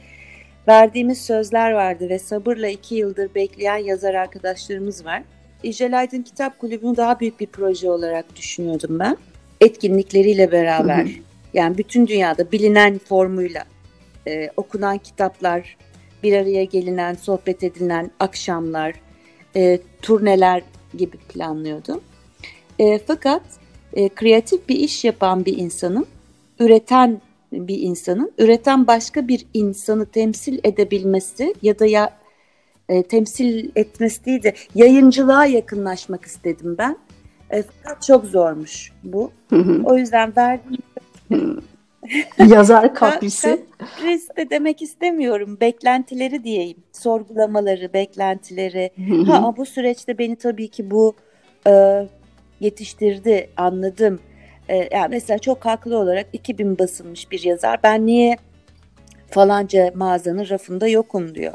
verdiğimiz 0.67 1.21
sözler 1.21 1.71
vardı 1.71 2.09
ve 2.09 2.19
sabırla 2.19 2.67
iki 2.67 2.95
yıldır 2.95 3.35
bekleyen 3.35 3.77
yazar 3.77 4.13
arkadaşlarımız 4.13 5.05
var. 5.05 5.23
İcel 5.63 5.99
Aydın 5.99 6.21
Kitap 6.21 6.59
Kulübü'nü 6.59 6.97
daha 6.97 7.19
büyük 7.19 7.39
bir 7.39 7.47
proje 7.47 7.91
olarak 7.91 8.35
düşünüyordum 8.35 8.99
ben. 8.99 9.17
Etkinlikleriyle 9.61 10.51
beraber. 10.51 10.97
Hı 10.97 11.09
hı. 11.09 11.09
Yani 11.53 11.77
bütün 11.77 12.07
dünyada 12.07 12.51
bilinen 12.51 12.97
formuyla 12.97 13.63
e, 14.27 14.49
okunan 14.57 14.97
kitaplar, 14.97 15.77
bir 16.23 16.33
araya 16.33 16.63
gelinen, 16.63 17.13
sohbet 17.13 17.63
edilen 17.63 18.11
akşamlar, 18.19 18.93
e, 19.55 19.79
turneler 20.01 20.61
gibi 20.97 21.17
planlıyordum. 21.17 22.01
E, 22.79 22.99
fakat 22.99 23.41
e, 23.93 24.09
kreatif 24.09 24.69
bir 24.69 24.75
iş 24.75 25.05
yapan 25.05 25.45
bir 25.45 25.57
insanın, 25.57 26.05
üreten 26.59 27.21
bir 27.51 27.79
insanın, 27.79 28.31
üreten 28.37 28.87
başka 28.87 29.27
bir 29.27 29.45
insanı 29.53 30.05
temsil 30.05 30.59
edebilmesi 30.63 31.55
ya 31.61 31.79
da 31.79 31.85
ya 31.85 32.17
e, 32.89 33.03
temsil 33.03 33.69
etmesi 33.75 34.25
değil 34.25 34.43
de 34.43 34.53
yayıncılığa 34.75 35.45
yakınlaşmak 35.45 36.25
istedim 36.25 36.75
ben. 36.77 36.97
E, 37.51 37.63
fakat 37.63 38.03
çok 38.03 38.25
zormuş 38.25 38.91
bu. 39.03 39.31
Hı 39.49 39.55
hı. 39.55 39.81
O 39.83 39.97
yüzden 39.97 40.33
verdiğim 40.37 40.81
Yazar 42.47 42.95
kaprisi. 42.95 43.65
Kapris 43.77 44.29
de 44.37 44.49
demek 44.49 44.81
istemiyorum. 44.81 45.57
Beklentileri 45.61 46.43
diyeyim. 46.43 46.77
Sorgulamaları, 46.91 47.93
beklentileri. 47.93 48.91
ha 49.27 49.57
bu 49.57 49.65
süreçte 49.65 50.17
beni 50.17 50.35
tabii 50.35 50.67
ki 50.67 50.91
bu 50.91 51.15
e, 51.67 52.05
yetiştirdi, 52.59 53.49
anladım. 53.57 54.19
E, 54.69 54.75
yani 54.91 55.07
mesela 55.09 55.39
çok 55.39 55.65
haklı 55.65 55.97
olarak 55.97 56.27
2000 56.33 56.79
basılmış 56.79 57.31
bir 57.31 57.43
yazar. 57.43 57.79
Ben 57.83 58.05
niye 58.05 58.37
falanca 59.29 59.91
mağazanın 59.95 60.49
rafında 60.49 60.87
yokum 60.87 61.35
diyor. 61.35 61.53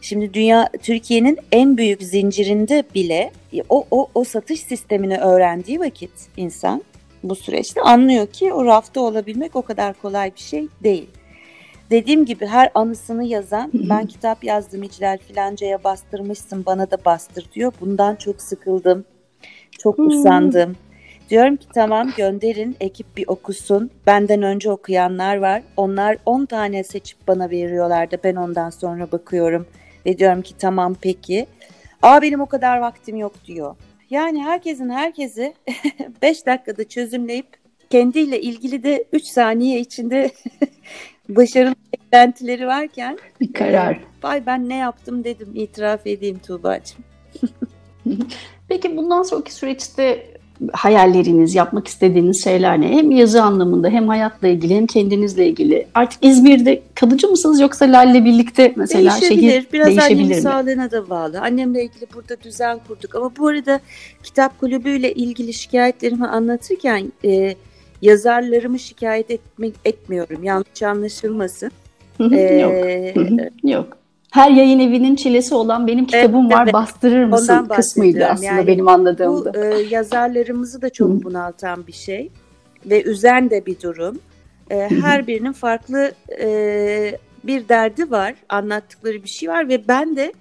Şimdi 0.00 0.34
dünya 0.34 0.68
Türkiye'nin 0.82 1.38
en 1.52 1.76
büyük 1.76 2.02
zincirinde 2.02 2.84
bile 2.94 3.30
o 3.68 3.86
o 3.90 4.08
o 4.14 4.24
satış 4.24 4.60
sistemini 4.60 5.18
öğrendiği 5.18 5.80
vakit 5.80 6.10
insan 6.36 6.82
bu 7.22 7.34
süreçte 7.34 7.80
anlıyor 7.80 8.26
ki 8.26 8.52
o 8.52 8.64
rafta 8.64 9.00
olabilmek 9.00 9.56
o 9.56 9.62
kadar 9.62 9.94
kolay 9.94 10.34
bir 10.34 10.40
şey 10.40 10.68
değil. 10.82 11.08
Dediğim 11.90 12.24
gibi 12.24 12.46
her 12.46 12.70
anısını 12.74 13.24
yazan 13.24 13.70
ben 13.74 14.06
kitap 14.06 14.44
yazdım 14.44 14.82
İclal 14.82 15.18
filancaya 15.18 15.84
bastırmışsın 15.84 16.66
bana 16.66 16.90
da 16.90 17.04
bastır 17.04 17.46
diyor. 17.52 17.72
Bundan 17.80 18.16
çok 18.16 18.42
sıkıldım. 18.42 19.04
Çok 19.78 19.98
usandım. 19.98 20.76
Diyorum 21.30 21.56
ki 21.56 21.66
tamam 21.74 22.10
gönderin 22.16 22.76
ekip 22.80 23.16
bir 23.16 23.24
okusun. 23.28 23.90
Benden 24.06 24.42
önce 24.42 24.70
okuyanlar 24.70 25.36
var. 25.36 25.62
Onlar 25.76 26.16
10 26.26 26.46
tane 26.46 26.84
seçip 26.84 27.28
bana 27.28 27.50
veriyorlar 27.50 28.10
da 28.10 28.16
ben 28.24 28.36
ondan 28.36 28.70
sonra 28.70 29.12
bakıyorum. 29.12 29.66
Ve 30.06 30.18
diyorum 30.18 30.42
ki 30.42 30.54
tamam 30.58 30.96
peki. 31.00 31.46
Aa 32.02 32.22
benim 32.22 32.40
o 32.40 32.46
kadar 32.46 32.78
vaktim 32.78 33.16
yok 33.16 33.32
diyor. 33.46 33.76
Yani 34.10 34.42
herkesin 34.42 34.88
herkesi 34.88 35.54
5 36.22 36.46
dakikada 36.46 36.88
çözümleyip 36.88 37.46
kendiyle 37.90 38.40
ilgili 38.40 38.82
de 38.82 39.04
3 39.12 39.24
saniye 39.24 39.80
içinde 39.80 40.30
başarılı 41.28 41.74
beklentileri 41.92 42.66
varken 42.66 43.18
bir 43.40 43.52
karar. 43.52 43.92
E, 43.92 44.00
vay 44.22 44.46
ben 44.46 44.68
ne 44.68 44.76
yaptım 44.76 45.24
dedim 45.24 45.52
itiraf 45.54 46.06
edeyim 46.06 46.38
Tuğba'cığım. 46.38 47.04
Peki 48.68 48.96
bundan 48.96 49.22
sonraki 49.22 49.54
süreçte 49.54 50.34
hayalleriniz, 50.72 51.54
yapmak 51.54 51.88
istediğiniz 51.88 52.44
şeyler 52.44 52.80
ne? 52.80 52.88
Hem 52.88 53.10
yazı 53.10 53.42
anlamında 53.42 53.88
hem 53.88 54.08
hayatla 54.08 54.48
ilgili 54.48 54.74
hem 54.74 54.86
kendinizle 54.86 55.46
ilgili. 55.46 55.86
Artık 55.94 56.24
İzmir'de 56.24 56.82
kalıcı 56.94 57.28
mısınız 57.28 57.60
yoksa 57.60 57.84
Lal'le 57.84 58.24
birlikte 58.24 58.72
mesela 58.76 59.12
değişebilir. 59.20 59.50
şehir 59.50 59.66
Biraz 59.72 59.86
değişebilir 59.86 60.34
mi? 60.34 60.40
sağlığına 60.40 60.90
da 60.90 61.10
bağlı. 61.10 61.40
Annemle 61.40 61.82
ilgili 61.84 62.06
burada 62.14 62.36
düzen 62.42 62.78
kurduk. 62.88 63.14
Ama 63.14 63.32
bu 63.38 63.48
arada 63.48 63.80
kitap 64.22 64.60
kulübüyle 64.60 65.14
ilgili 65.14 65.52
şikayetlerimi 65.54 66.26
anlatırken 66.26 67.12
e, 67.24 67.54
yazarlarımı 68.02 68.78
şikayet 68.78 69.30
etmek 69.30 69.74
etmiyorum. 69.84 70.44
Yanlış 70.44 70.82
anlaşılmasın. 70.82 71.70
ee, 72.32 72.36
Yok. 72.36 72.74
Yok 73.64 73.99
her 74.30 74.50
yayın 74.50 74.78
evinin 74.78 75.16
çilesi 75.16 75.54
olan 75.54 75.86
benim 75.86 76.06
kitabım 76.06 76.46
evet, 76.46 76.52
var 76.52 76.64
evet. 76.64 76.74
bastırır 76.74 77.24
mısın 77.24 77.68
kısmıydı 77.76 78.26
aslında 78.26 78.46
yani 78.46 78.66
benim 78.66 78.88
anladığımda. 78.88 79.54
Bu 79.54 79.58
e, 79.58 79.82
yazarlarımızı 79.90 80.82
da 80.82 80.90
çok 80.90 81.10
Hı. 81.10 81.22
bunaltan 81.22 81.86
bir 81.86 81.92
şey 81.92 82.30
ve 82.86 83.02
üzen 83.02 83.50
de 83.50 83.66
bir 83.66 83.80
durum. 83.80 84.18
E, 84.70 84.90
her 85.02 85.26
birinin 85.26 85.52
farklı 85.52 86.12
e, 86.40 87.18
bir 87.44 87.68
derdi 87.68 88.10
var, 88.10 88.34
anlattıkları 88.48 89.22
bir 89.22 89.28
şey 89.28 89.48
var 89.48 89.68
ve 89.68 89.88
ben 89.88 90.16
de 90.16 90.32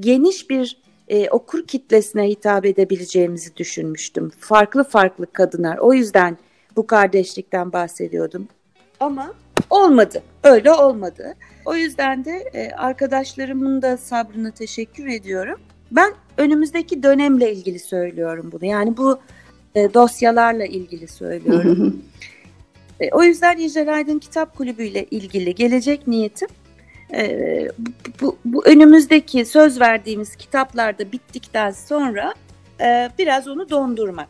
geniş 0.00 0.50
bir 0.50 0.76
e, 1.08 1.28
okur 1.30 1.66
kitlesine 1.66 2.28
hitap 2.28 2.66
edebileceğimizi 2.66 3.56
düşünmüştüm. 3.56 4.30
Farklı 4.40 4.84
farklı 4.84 5.32
kadınlar. 5.32 5.78
O 5.78 5.92
yüzden 5.92 6.38
bu 6.76 6.86
kardeşlikten 6.86 7.72
bahsediyordum. 7.72 8.48
Ama 9.00 9.32
olmadı. 9.70 10.22
Öyle 10.44 10.72
olmadı. 10.72 11.34
O 11.66 11.74
yüzden 11.74 12.24
de 12.24 12.50
e, 12.54 12.70
arkadaşlarımın 12.70 13.82
da 13.82 13.96
sabrına 13.96 14.50
teşekkür 14.50 15.06
ediyorum. 15.06 15.60
Ben 15.90 16.12
önümüzdeki 16.36 17.02
dönemle 17.02 17.52
ilgili 17.52 17.78
söylüyorum 17.78 18.50
bunu. 18.52 18.64
Yani 18.64 18.96
bu 18.96 19.20
e, 19.74 19.94
dosyalarla 19.94 20.64
ilgili 20.64 21.08
söylüyorum. 21.08 22.02
e, 23.00 23.10
o 23.10 23.22
yüzden 23.22 23.58
Yücel 23.58 23.94
Aydın 23.94 24.18
Kitap 24.18 24.56
Kulübü 24.56 24.84
ile 24.84 25.04
ilgili 25.04 25.54
gelecek 25.54 26.06
niyetim 26.08 26.48
e, 27.14 27.68
bu, 27.78 27.90
bu, 28.20 28.36
bu 28.44 28.66
önümüzdeki 28.66 29.44
söz 29.44 29.80
verdiğimiz 29.80 30.36
kitaplarda 30.36 31.12
bittikten 31.12 31.70
sonra 31.70 32.34
e, 32.80 33.10
biraz 33.18 33.48
onu 33.48 33.70
dondurmak. 33.70 34.28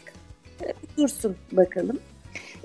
E, 0.62 0.72
dursun 0.96 1.36
bakalım. 1.52 1.98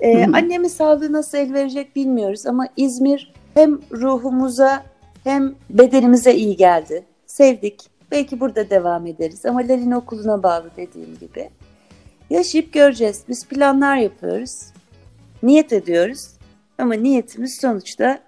E, 0.00 0.24
annemin 0.24 0.68
sağlığı 0.68 1.12
nasıl 1.12 1.38
el 1.38 1.52
verecek 1.52 1.96
bilmiyoruz 1.96 2.46
ama 2.46 2.68
İzmir 2.76 3.32
hem 3.54 3.80
ruhumuza 3.92 4.82
hem 5.24 5.54
bedenimize 5.70 6.34
iyi 6.34 6.56
geldi. 6.56 7.04
Sevdik. 7.26 7.92
Belki 8.10 8.40
burada 8.40 8.70
devam 8.70 9.06
ederiz 9.06 9.46
ama 9.46 9.60
Lalin 9.60 9.90
okuluna 9.90 10.42
bağlı 10.42 10.70
dediğim 10.76 11.18
gibi. 11.20 11.50
Yaşayıp 12.30 12.72
göreceğiz. 12.72 13.22
Biz 13.28 13.46
planlar 13.46 13.96
yapıyoruz. 13.96 14.60
Niyet 15.42 15.72
ediyoruz. 15.72 16.28
Ama 16.78 16.94
niyetimiz 16.94 17.56
sonuçta 17.60 18.18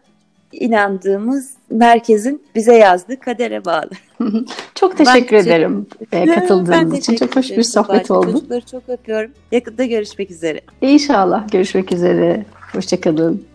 inandığımız 0.52 1.54
merkezin 1.70 2.42
bize 2.54 2.74
yazdığı 2.74 3.20
kadere 3.20 3.64
bağlı. 3.64 3.90
çok 4.74 4.96
teşekkür 4.96 5.36
ben 5.36 5.42
ederim 5.42 5.86
e, 6.12 6.26
katıldığınız 6.26 6.98
için. 6.98 7.16
Çok 7.16 7.36
hoş 7.36 7.50
bir 7.50 7.62
sohbet 7.62 8.10
oldu. 8.10 8.32
Çocukları 8.32 8.66
çok 8.66 8.88
öpüyorum. 8.88 9.30
Yakında 9.52 9.84
görüşmek 9.84 10.30
üzere. 10.30 10.60
İnşallah 10.80 11.52
görüşmek 11.52 11.92
üzere. 11.92 12.44
Hoşçakalın. 12.72 13.53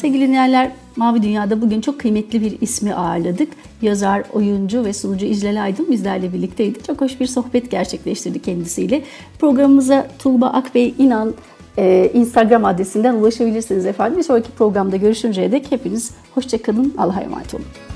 Sevgili 0.00 0.28
dinleyenler, 0.28 0.70
Mavi 0.96 1.22
Dünya'da 1.22 1.62
bugün 1.62 1.80
çok 1.80 2.00
kıymetli 2.00 2.40
bir 2.40 2.60
ismi 2.60 2.94
ağırladık. 2.94 3.48
Yazar, 3.82 4.22
oyuncu 4.32 4.84
ve 4.84 4.92
sunucu 4.92 5.26
İclal 5.26 5.62
Aydın 5.62 5.90
bizlerle 5.90 6.32
birlikteydi. 6.32 6.82
Çok 6.82 7.00
hoş 7.00 7.20
bir 7.20 7.26
sohbet 7.26 7.70
gerçekleştirdik 7.70 8.44
kendisiyle. 8.44 9.02
Programımıza 9.38 10.08
Tuğba 10.18 10.46
Akbey 10.46 10.94
İnan 10.98 11.34
e, 11.78 12.10
Instagram 12.14 12.64
adresinden 12.64 13.14
ulaşabilirsiniz 13.14 13.86
efendim. 13.86 14.18
Bir 14.18 14.22
sonraki 14.22 14.50
programda 14.50 14.96
görüşünceye 14.96 15.52
dek 15.52 15.72
hepiniz 15.72 16.10
hoşçakalın. 16.34 16.94
Allah'a 16.98 17.20
emanet 17.20 17.54
olun. 17.54 17.87